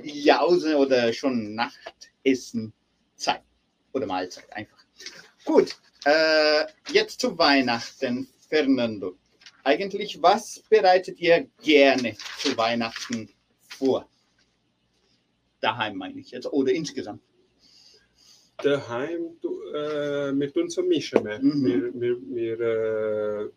[0.02, 3.42] Jause oder schon Nachtessen-Zeit
[3.96, 4.84] oder Mahlzeit einfach.
[5.44, 9.16] Gut, äh, jetzt zu Weihnachten, Fernando.
[9.64, 13.28] Eigentlich, was bereitet ihr gerne zu Weihnachten
[13.68, 14.08] vor?
[15.60, 17.22] Daheim meine ich jetzt oder insgesamt.
[18.62, 21.40] Daheim, du, äh, wir tun so mischen mehr.
[21.42, 21.64] Mhm.
[21.64, 23.50] Wir, wir, wir, äh,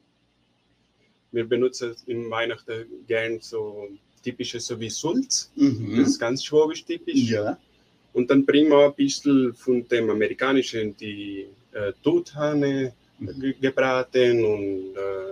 [1.31, 3.89] wir benutzen in Weihnachten gern so
[4.23, 5.51] typische so wie Sulz.
[5.55, 7.29] Das ist ganz schwäbisch typisch.
[7.29, 7.57] Ja.
[8.19, 12.91] Und dann bringen wir ein bisschen von dem amerikanischen, die äh, Truthahne
[13.21, 13.39] Mhm.
[13.41, 15.31] ge- gebraten und äh,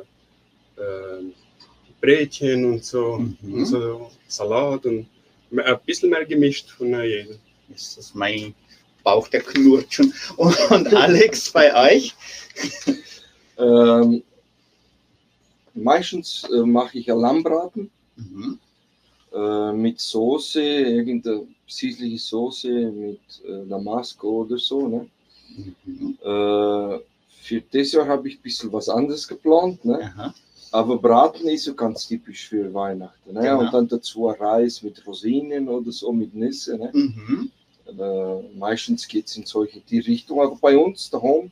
[0.82, 1.24] äh,
[2.02, 3.54] Brötchen und so, Mhm.
[3.54, 5.06] und so Salat und
[5.52, 7.38] ein bisschen mehr gemischt von jedem.
[7.70, 8.54] Das ist mein
[9.04, 10.14] Bauch, der knurrt schon.
[10.38, 12.14] Und, und Alex, bei euch?
[13.58, 14.24] Ähm,
[15.74, 18.60] meistens äh, mache ich ein Lammbraten Mhm.
[19.38, 24.88] Äh, mit Soße, irgendeine süßliche Soße mit äh, Damasco oder so.
[24.88, 25.08] Ne?
[25.86, 26.18] Mhm.
[26.22, 27.00] Äh,
[27.42, 29.86] für das Jahr habe ich ein bisschen was anderes geplant.
[29.86, 30.00] Ne?
[30.02, 30.34] Aha.
[30.72, 33.34] Aber Braten ist so ganz typisch für Weihnachten.
[33.34, 33.42] Ne?
[33.42, 33.60] Genau.
[33.60, 36.78] Und dann dazu ein Reis mit Rosinen oder so, mit Nüsse.
[36.78, 36.90] Ne?
[36.94, 37.52] Mhm.
[37.88, 40.42] Äh, meistens geht es in solche die Richtung.
[40.42, 41.52] Aber bei uns daheim,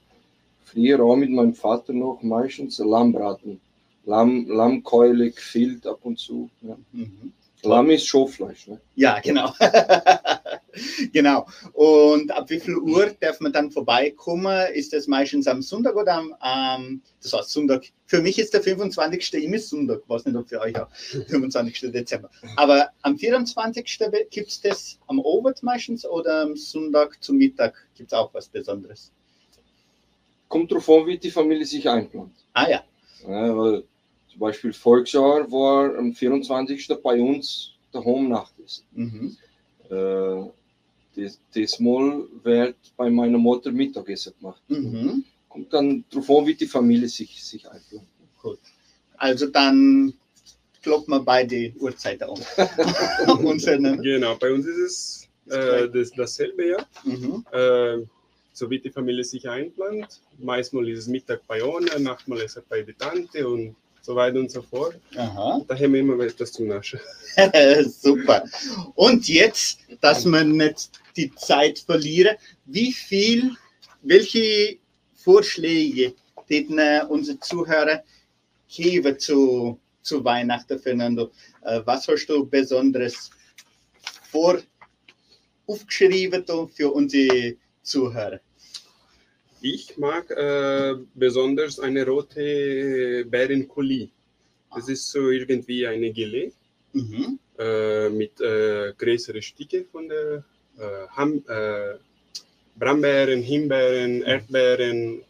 [0.63, 3.61] früher auch mit meinem Vater noch, meistens Lammbraten.
[4.05, 6.49] Lamm, Lammkeule gefüllt ab und zu.
[6.61, 6.77] Ne?
[6.91, 7.33] Mhm.
[7.65, 8.67] Lamm ist Schofleisch.
[8.67, 8.79] Ne?
[8.95, 9.53] Ja, genau.
[11.13, 11.47] genau.
[11.73, 14.67] Und ab wie viel Uhr darf man dann vorbeikommen?
[14.73, 17.85] Ist das meistens am Sonntag oder am, ähm, das heißt Sonntag?
[18.05, 19.33] Für mich ist der 25.
[19.43, 20.89] immer Sonntag, ich weiß nicht, ob für euch auch
[21.27, 21.91] 25.
[21.91, 22.29] Dezember.
[22.55, 23.99] Aber am 24.
[24.29, 28.47] gibt es das am Abend meistens oder am Sonntag zum Mittag gibt es auch was
[28.47, 29.11] Besonderes?
[30.47, 32.31] Kommt drauf an, wie die Familie sich einplant.
[32.53, 32.83] Ah ja.
[33.27, 33.83] Ja, weil
[34.35, 36.89] zum Beispiel Volksjahr war am 24.
[37.01, 38.83] bei uns daheim Nachtessen.
[38.91, 39.37] Mhm.
[39.89, 40.49] Äh,
[41.15, 44.61] das, das Mal wird bei meiner Mutter Mittagessen gemacht.
[44.67, 45.23] Mhm.
[45.47, 48.07] Kommt dann drauf an, wie die Familie sich, sich einplant.
[49.15, 50.13] Also dann
[50.83, 52.39] kloppen wir beide Uhrzeiten um.
[54.01, 56.85] Genau, bei uns ist es äh, das, dasselbe, ja.
[57.05, 57.45] mhm.
[57.53, 58.05] Äh,
[58.51, 60.19] so wie die Familie sich einplant.
[60.37, 64.39] Meistens ist es Mittag bei einer, Nachtmal ist es bei der Tante und so weiter
[64.39, 64.95] und so fort.
[65.15, 65.61] Aha.
[65.67, 66.99] Da haben wir immer etwas zum Naschen.
[67.87, 68.45] Super.
[68.93, 72.35] Und jetzt, dass wir nicht die Zeit verlieren,
[72.65, 73.51] wie viel,
[74.03, 74.77] welche
[75.15, 76.13] Vorschläge
[76.47, 78.03] hätten äh, unsere Zuhörer
[78.67, 81.31] geben zu, zu Weihnachten, Fernando?
[81.63, 83.31] Äh, was hast du Besonderes
[84.29, 84.59] vor
[85.65, 86.45] aufgeschrieben
[86.75, 88.39] für unsere Zuhörer?
[89.73, 94.09] Ich mag äh, besonders eine rote Bärenkolie.
[94.75, 96.51] Das ist so irgendwie eine Gelee
[96.93, 97.39] Mhm.
[97.57, 100.43] äh, mit äh, größeren Stücke von der
[100.77, 101.95] äh, Ham, äh,
[102.77, 105.23] Brombeeren, Himbeeren, Erdbeeren,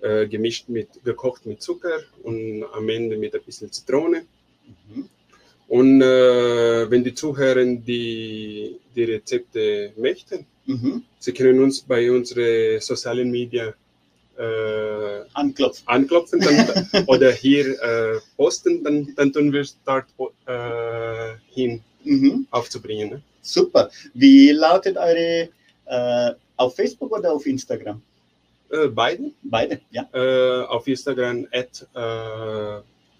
[0.00, 4.26] äh, gemischt mit, gekocht mit Zucker und am Ende mit ein bisschen Zitrone.
[4.66, 5.08] Mhm.
[5.66, 11.02] Und äh, wenn die Zuhörer die, die Rezepte möchten, Mhm.
[11.18, 13.72] sie können uns bei unseren sozialen Media
[14.38, 15.86] äh, Anklopfen.
[15.86, 20.06] anklopfen dann, oder hier äh, posten, dann, dann tun wir es dort
[20.46, 22.46] äh, hin Mhm.
[22.50, 23.10] aufzubringen.
[23.10, 23.22] Ne?
[23.42, 23.90] Super.
[24.14, 25.50] Wie lautet eure
[25.84, 28.00] äh, auf Facebook oder auf Instagram?
[28.70, 29.30] Äh, beide.
[29.42, 30.08] Beide, ja.
[30.14, 31.86] Äh, auf Instagram at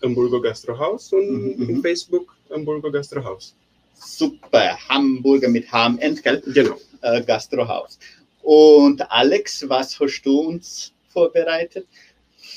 [0.03, 1.69] Hamburger Gastrohaus und Mhm, mhm.
[1.71, 3.55] in Facebook Hamburger Gastrohaus.
[3.95, 4.79] Super.
[4.89, 6.77] Hamburger mit Ham Entgelt, Genau.
[7.03, 7.99] Äh, Gastrohaus.
[8.43, 11.87] Und Alex, was hast du uns vorbereitet?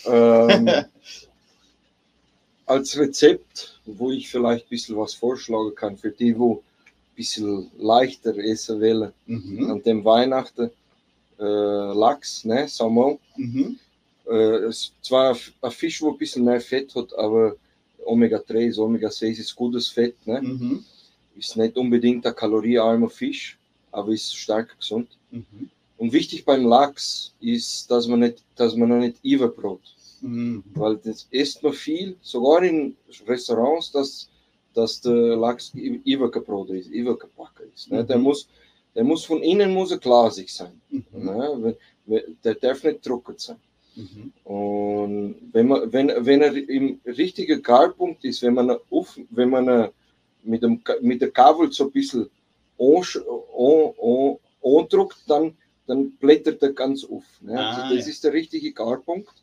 [0.06, 0.70] Ähm,
[2.66, 7.70] als Rezept, wo ich vielleicht ein bisschen was vorschlagen kann für die, wo ein bisschen
[7.78, 9.72] leichter essen wollen, Mhm.
[9.72, 10.72] an dem Weihnachten
[11.40, 13.20] äh, Lachs, ne, Salmon.
[13.36, 13.78] Mhm.
[14.30, 17.56] Äh, es ist zwar ein Fisch, wo ein bisschen mehr Fett hat, aber
[18.06, 20.16] Omega-3, ist Omega-6 ist gutes Fett.
[20.26, 20.42] Ne?
[20.42, 20.86] Mhm.
[21.36, 23.58] Ist nicht unbedingt ein kaloriearmer Fisch,
[23.94, 25.08] aber ist stark gesund.
[25.32, 25.70] Mhm.
[25.98, 29.82] Und wichtig beim Lachs ist, dass man nicht, dass man nicht überbrot.
[30.22, 30.64] Mhm.
[30.74, 32.96] Weil das isst man viel, sogar in
[33.28, 34.30] Restaurants, dass,
[34.74, 37.92] dass der Lachs übergebroten ist, übergebacken ist.
[37.92, 38.04] Ne?
[38.04, 38.24] Der, Mhm.
[38.24, 38.48] muss,
[38.96, 40.82] der muss von innen muss er glasig sein.
[40.90, 41.04] Mhm.
[41.14, 41.76] Ne?
[42.44, 43.58] Der darf nicht trocken sein.
[43.96, 44.34] Mhm.
[44.44, 49.90] Und wenn, man, wenn, wenn er im richtigen Garpunkt ist, wenn man, auf, wenn man
[50.44, 52.30] mit, dem, mit der Kabel so ein bisschen
[54.64, 55.58] andruckt, dann,
[55.88, 57.24] dann blättert er ganz auf.
[57.42, 57.60] Ne?
[57.60, 58.12] Ah, also das ja.
[58.12, 59.34] ist der richtige Garpunkt.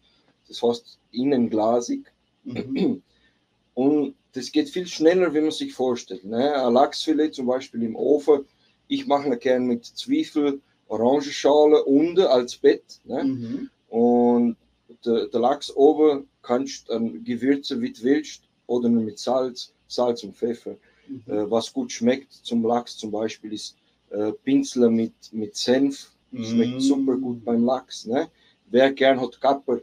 [0.49, 2.13] Das heißt innen glasig.
[2.45, 3.03] Mhm.
[3.75, 6.25] Und das geht viel schneller, wie man sich vorstellt.
[6.25, 6.55] Ne?
[6.55, 8.45] Ein Lachsfilet zum Beispiel im Ofen,
[8.89, 13.01] ich mache ihn gerne mit Zwiebel, Orangenschale unten als Bett.
[13.05, 13.25] Ne?
[13.25, 13.71] Mhm.
[13.89, 14.57] Und
[15.05, 20.23] der, der Lachs oben kannst du dann gewürzen, wie du willst, oder mit Salz, Salz
[20.25, 20.77] und Pfeffer.
[21.11, 21.51] Mhm.
[21.51, 23.77] Was gut schmeckt zum Lachs zum Beispiel ist
[24.11, 26.11] äh, Pinsel mit, mit Senf.
[26.33, 26.81] Schmeckt Mm.
[26.81, 28.07] super gut beim Lachs.
[28.07, 28.29] Ne?
[28.71, 29.81] Wer gern hat Kapper,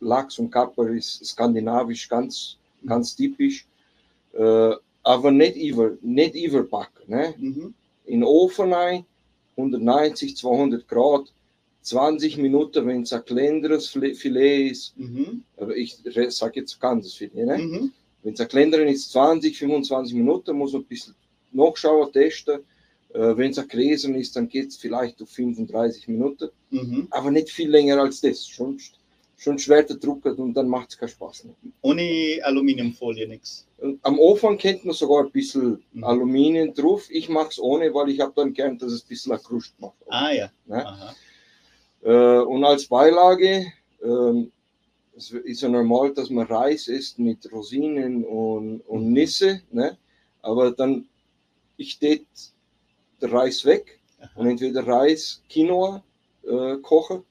[0.00, 2.56] Lachs und Kapper ist skandinavisch ganz,
[2.86, 3.66] ganz typisch.
[4.34, 7.04] Äh, aber nicht, über, nicht überbacken.
[7.08, 7.34] Ne?
[7.38, 7.74] Mhm.
[8.04, 9.04] in den Ofen rein,
[9.56, 11.32] 190, 200 Grad,
[11.82, 15.44] 20 Minuten, wenn es ein kleineres Filet- ist, Mhm.
[15.76, 15.96] ich
[16.28, 17.58] sage jetzt ganzes Filet, ne?
[17.58, 17.92] Mhm.
[18.22, 21.14] Wenn es ein kleineres ist, 20, 25 Minuten, muss man ein bisschen
[21.52, 22.60] nachschauen, testen
[23.12, 27.08] Äh, Wenn es ein Gläsern ist, dann geht es vielleicht auf 35 Minuten, Mhm.
[27.10, 28.46] aber nicht viel länger als das.
[28.46, 28.78] Schon,
[29.36, 31.54] schon schwer drucken und dann macht es keinen Spaß mehr.
[31.82, 33.66] Ohne Aluminiumfolie nichts.
[34.02, 36.04] Am Ofen kennt man sogar ein bisschen Mhm.
[36.04, 37.08] Aluminium drauf.
[37.10, 39.96] Ich mache es ohne, weil ich habe dann gern, dass es ein bisschen Krust macht.
[40.06, 40.48] Ah ja.
[40.66, 40.86] Ne?
[40.86, 41.14] Aha.
[42.02, 43.66] Äh, und als Beilage
[44.04, 44.52] ähm,
[45.20, 49.60] es ist ja normal, dass man Reis isst mit Rosinen und, und Nüsse.
[49.70, 49.98] Ne?
[50.40, 51.06] Aber dann,
[51.76, 52.26] ich tät
[53.20, 54.00] den Reis weg
[54.34, 56.02] und entweder Reis, Quinoa
[56.42, 57.22] äh, kochen.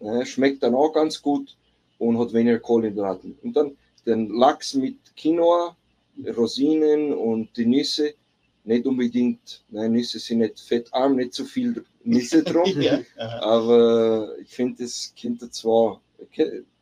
[0.00, 0.26] Ne?
[0.26, 1.56] Schmeckt dann auch ganz gut
[1.98, 3.38] und hat weniger Kohlenhydraten.
[3.42, 5.74] Und dann den Lachs mit Quinoa,
[6.36, 8.14] Rosinen und die Nüsse.
[8.66, 12.80] Nicht unbedingt, ne, Nüsse sind nicht fettarm, nicht so viel Nüsse drum.
[12.80, 13.00] ja.
[13.40, 16.00] Aber ich finde, es könnte zwar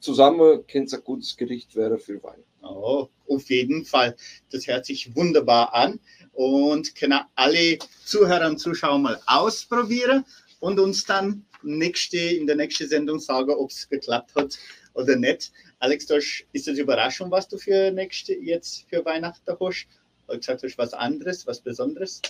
[0.01, 2.43] zusammen könnte es ein gutes Gericht werden für Wein.
[2.62, 4.16] Oh, auf jeden Fall.
[4.51, 5.99] Das hört sich wunderbar an
[6.32, 10.24] und können alle Zuhörer und Zuschauer mal ausprobieren
[10.61, 14.59] und uns dann nächste, in der nächsten Sendung sagen, ob es geklappt hat
[14.95, 15.53] oder nicht.
[15.78, 16.07] Alex,
[16.53, 19.86] ist das Überraschung, was du für nächste jetzt für Weihnachten hast?
[20.28, 22.22] Du gesagt, hast was anderes, was Besonderes?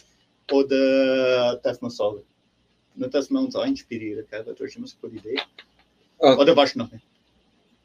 [0.51, 2.23] Oder darf man sagen?
[2.95, 4.45] Nur, dass wir uns auch inspirieren, gell?
[4.47, 5.39] weil du hast immer so eine Idee.
[6.23, 7.05] Ah, Oder warst du noch nicht?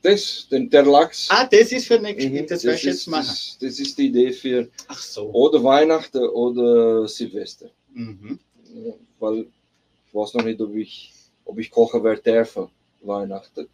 [0.04, 3.08] das, den, der Lachs, Ah, das ist für nächste, mhm, das werde ich jetzt ist,
[3.08, 3.26] machen.
[3.28, 5.30] das, das ist die Idee für Ach so.
[5.32, 7.70] oder Weihnachten oder Silvester.
[7.94, 8.40] Mhm.
[9.20, 9.48] Weil
[10.08, 11.12] ich weiß noch nicht, ob ich,
[11.46, 12.68] ob ich kochen werde dürfen
[13.02, 13.68] Weihnachten.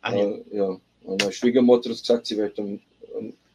[0.00, 0.24] Ah, ja.
[0.30, 0.80] Äh, ja.
[1.06, 2.80] Meine Schwiegermutter hat gesagt, sie wird am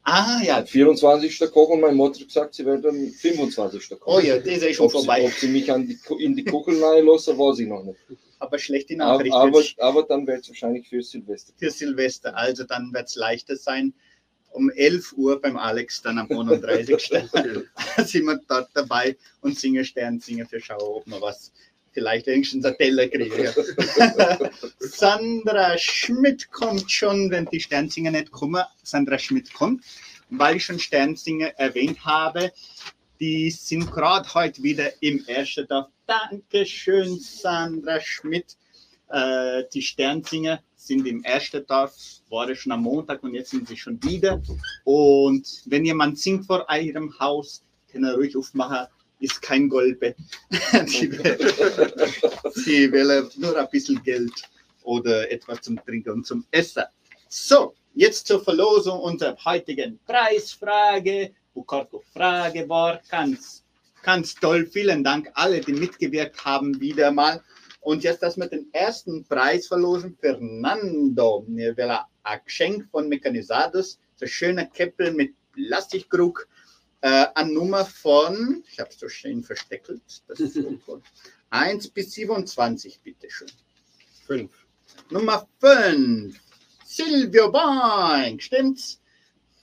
[0.04, 0.66] ah, ja.
[0.66, 1.52] 24.
[1.52, 3.90] kochen und meine Mutter gesagt, sie wird am 25.
[4.00, 4.02] kochen.
[4.06, 5.26] Oh ja, das ist schon ob, sie, vorbei.
[5.26, 8.00] ob sie mich an die, in die Kuchel reinlassen, weiß ich noch nicht.
[8.40, 11.54] Aber schlechte Aber, Nachricht aber, jetzt aber dann wird es wahrscheinlich für Silvester.
[11.56, 12.36] für Silvester.
[12.36, 13.94] Also dann wird es leichter sein.
[14.52, 17.10] Um 11 Uhr beim Alex, dann am 31.
[18.06, 21.52] sind wir dort dabei und singen Sternsinger für Schau, ob wir was
[21.94, 23.50] vielleicht wenigstens einen Teller kriegen.
[24.80, 28.64] Sandra Schmidt kommt schon, wenn die Sternsinger nicht kommen.
[28.84, 29.84] Sandra Schmidt kommt,
[30.30, 32.52] weil ich schon Sternsinger erwähnt habe.
[33.20, 35.88] Die sind gerade heute wieder im Ersterdorf.
[36.08, 38.58] Dankeschön, Sandra Schmidt.
[39.10, 41.96] Äh, die Sternsinger sind im Ersterdorf,
[42.30, 44.42] waren schon am Montag und jetzt sind sie schon wieder.
[44.84, 48.88] Und wenn jemand singt vor eurem Haus, kann er ruhig aufmachen,
[49.24, 50.16] ist kein Golpe.
[50.52, 51.10] die,
[52.54, 54.34] sie wollen nur ein bisschen Geld
[54.84, 56.84] oder etwas zum Trinken und zum Essen.
[57.30, 61.34] So, jetzt zur Verlosung unserer heutigen Preisfrage.
[61.54, 63.64] Bukarko Frage war ganz,
[64.02, 64.66] ganz toll.
[64.66, 67.42] Vielen Dank alle, die mitgewirkt haben, wieder mal.
[67.80, 71.46] Und jetzt, dass wir den ersten Preis verlosen, Fernando.
[71.48, 71.92] Wir will
[72.24, 76.48] ein Geschenk von Mechanisados, so schöner Käppel mit Plastikkrug,
[77.04, 81.02] äh, an Nummer von, ich habe es so schön versteckelt, das ist so toll.
[81.50, 83.52] 1 bis 27, bitteschön.
[84.26, 84.52] Fünf.
[85.10, 86.40] Nummer 5,
[86.86, 89.02] Silvio Boink, stimmt's?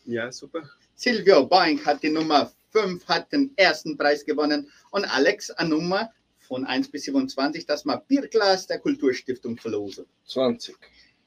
[0.04, 0.68] Ja, super.
[0.94, 6.10] Silvio Boink hat die Nummer 5, hat den ersten Preis gewonnen und Alex eine Nummer
[6.40, 10.04] von 1 bis 27, das mal Bierglas der Kulturstiftung verlosen.
[10.26, 10.76] 20.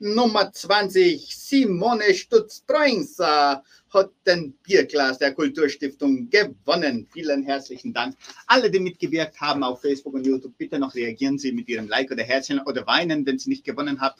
[0.03, 7.07] Nummer 20, Simone Stutz-Broingser hat den Bierglas der Kulturstiftung gewonnen.
[7.13, 8.17] Vielen herzlichen Dank.
[8.47, 12.11] Alle, die mitgewirkt haben auf Facebook und YouTube, bitte noch reagieren Sie mit Ihrem Like
[12.11, 14.19] oder Herzchen oder weinen, wenn Sie nicht gewonnen haben.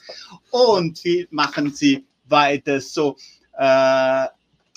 [0.51, 3.17] Und wie machen Sie weiter so?
[3.57, 4.27] Äh,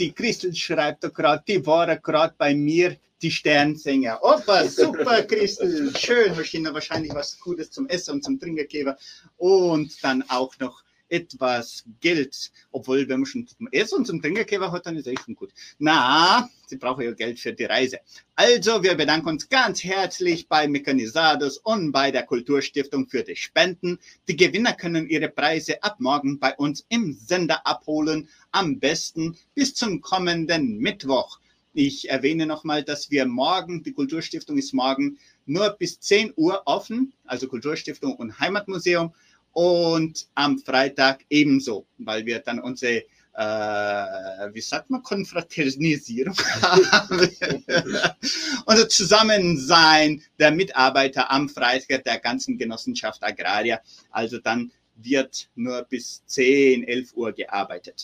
[0.00, 4.18] die Christel schreibt gerade, die war gerade bei mir, die Sternsänger.
[4.22, 6.36] Opa, super, Christel, schön.
[6.36, 8.94] Hast wahrscheinlich was Gutes zum Essen und zum Trinken gegeben.
[9.36, 12.50] Und dann auch noch etwas Geld.
[12.72, 14.44] Obwohl, man schon zum Essen und zum Trinken
[14.84, 15.52] dann ist es schon gut.
[15.78, 18.00] Na, Sie brauchen ja Geld für die Reise.
[18.34, 23.98] Also, wir bedanken uns ganz herzlich bei Mechanisados und bei der Kulturstiftung für die Spenden.
[24.28, 28.28] Die Gewinner können ihre Preise ab morgen bei uns im Sender abholen.
[28.50, 31.38] Am besten bis zum kommenden Mittwoch.
[31.78, 37.12] Ich erwähne nochmal, dass wir morgen, die Kulturstiftung ist morgen nur bis 10 Uhr offen,
[37.26, 39.12] also Kulturstiftung und Heimatmuseum.
[39.56, 47.30] Und am Freitag ebenso, weil wir dann unsere, äh, wie sagt man, Konfraternisierung haben.
[48.66, 53.80] Unser Zusammensein der Mitarbeiter am Freitag der ganzen Genossenschaft Agraria.
[54.10, 58.02] Also dann wird nur bis 10, 11 Uhr gearbeitet.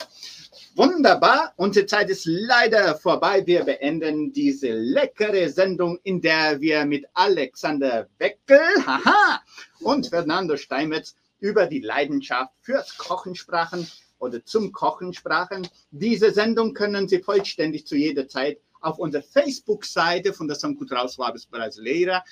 [0.74, 3.46] Wunderbar, unsere Zeit ist leider vorbei.
[3.46, 9.42] Wir beenden diese leckere Sendung, in der wir mit Alexander Weckel haha,
[9.80, 13.86] und Fernando Steinmetz über die Leidenschaft fürs Kochen sprachen
[14.20, 15.68] oder zum Kochen sprachen.
[15.90, 20.76] Diese Sendung können Sie vollständig zu jeder Zeit auf unserer Facebook-Seite von der St.
[20.78, 22.24] Cultural Suaves Brasileira,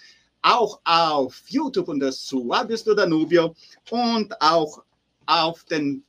[0.43, 3.55] auch auf YouTube unter Suaves do Danubio
[3.91, 4.85] und auch
[5.27, 6.05] auf den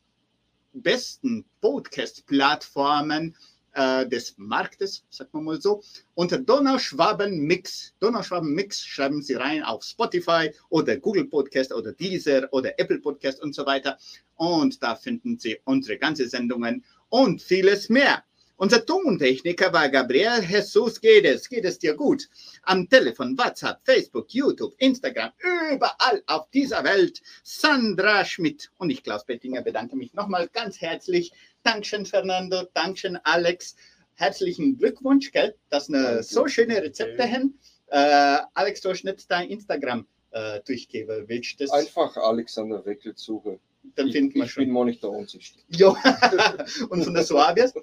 [0.73, 3.35] besten Podcast-Plattformen
[3.73, 5.81] äh, des Marktes, sagt man mal so,
[6.13, 7.93] unter Donauschwaben Mix.
[7.99, 13.41] Donauschwaben Mix schreiben Sie rein auf Spotify oder Google Podcast oder Deezer oder Apple Podcast
[13.41, 13.97] und so weiter.
[14.35, 18.23] Und da finden Sie unsere ganzen Sendungen und vieles mehr.
[18.61, 21.49] Unser Tontechniker war Gabriel Jesus Geht es.
[21.49, 22.29] Geht es dir gut?
[22.61, 25.31] Am Telefon, WhatsApp, Facebook, YouTube, Instagram,
[25.73, 27.23] überall auf dieser Welt.
[27.41, 31.31] Sandra Schmidt und ich, Klaus Bettinger, bedanke mich nochmal ganz herzlich.
[31.63, 32.63] Dankeschön, Fernando.
[32.73, 33.75] Dankeschön, Alex.
[34.15, 35.55] Herzlichen Glückwunsch, gell?
[35.69, 36.23] Das sind Danke.
[36.23, 37.53] so schöne Rezepte hin.
[37.87, 41.25] Äh, Alex, du hast nicht dein Instagram äh, durchgeben.
[41.27, 41.71] Willst du das?
[41.71, 43.59] Einfach Alexander Weckel suchen.
[43.95, 44.73] Dann Ich, finden wir ich bin schon.
[44.73, 45.63] Monitor unsichtbar.
[45.69, 45.95] Jo.
[46.89, 47.73] und von der Suabias?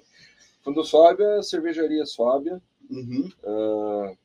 [0.61, 2.59] Von der Suábia, Cervejaria Suábia.
[2.89, 3.33] Mhm.
[3.43, 4.15] Äh,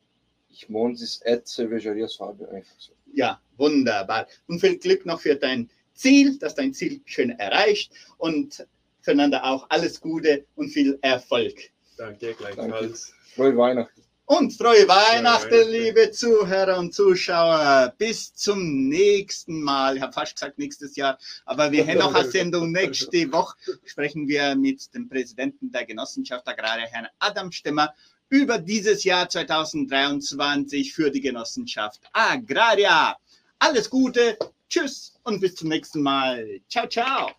[0.51, 2.93] ich meine, es at Cervejaria Suábia einfach so.
[3.13, 4.27] Ja, wunderbar.
[4.49, 8.67] Und viel Glück noch für dein Ziel, dass dein Ziel schön erreicht und
[9.05, 11.55] füreinander auch alles Gute und viel Erfolg.
[11.97, 13.13] Danke, gleichfalls.
[13.35, 14.03] Frohe Weihnachten.
[14.27, 15.71] Und frohe Weihnachten, Weihnachten.
[15.71, 17.93] liebe Zuhörer und Zuschauer.
[17.99, 19.97] Bis zum nächsten Mal.
[19.97, 22.73] Ich habe fast gesagt nächstes Jahr, aber wir haben noch eine Sendung.
[22.73, 27.93] Nächste Woche sprechen wir mit dem Präsidenten der Genossenschaft Agraria, Herrn Adam Stemmer,
[28.31, 33.17] über dieses Jahr 2023 für die Genossenschaft Agraria.
[33.59, 34.39] Alles Gute,
[34.71, 36.61] tschüss und bis zum nächsten Mal.
[36.71, 37.31] Ciao, ciao.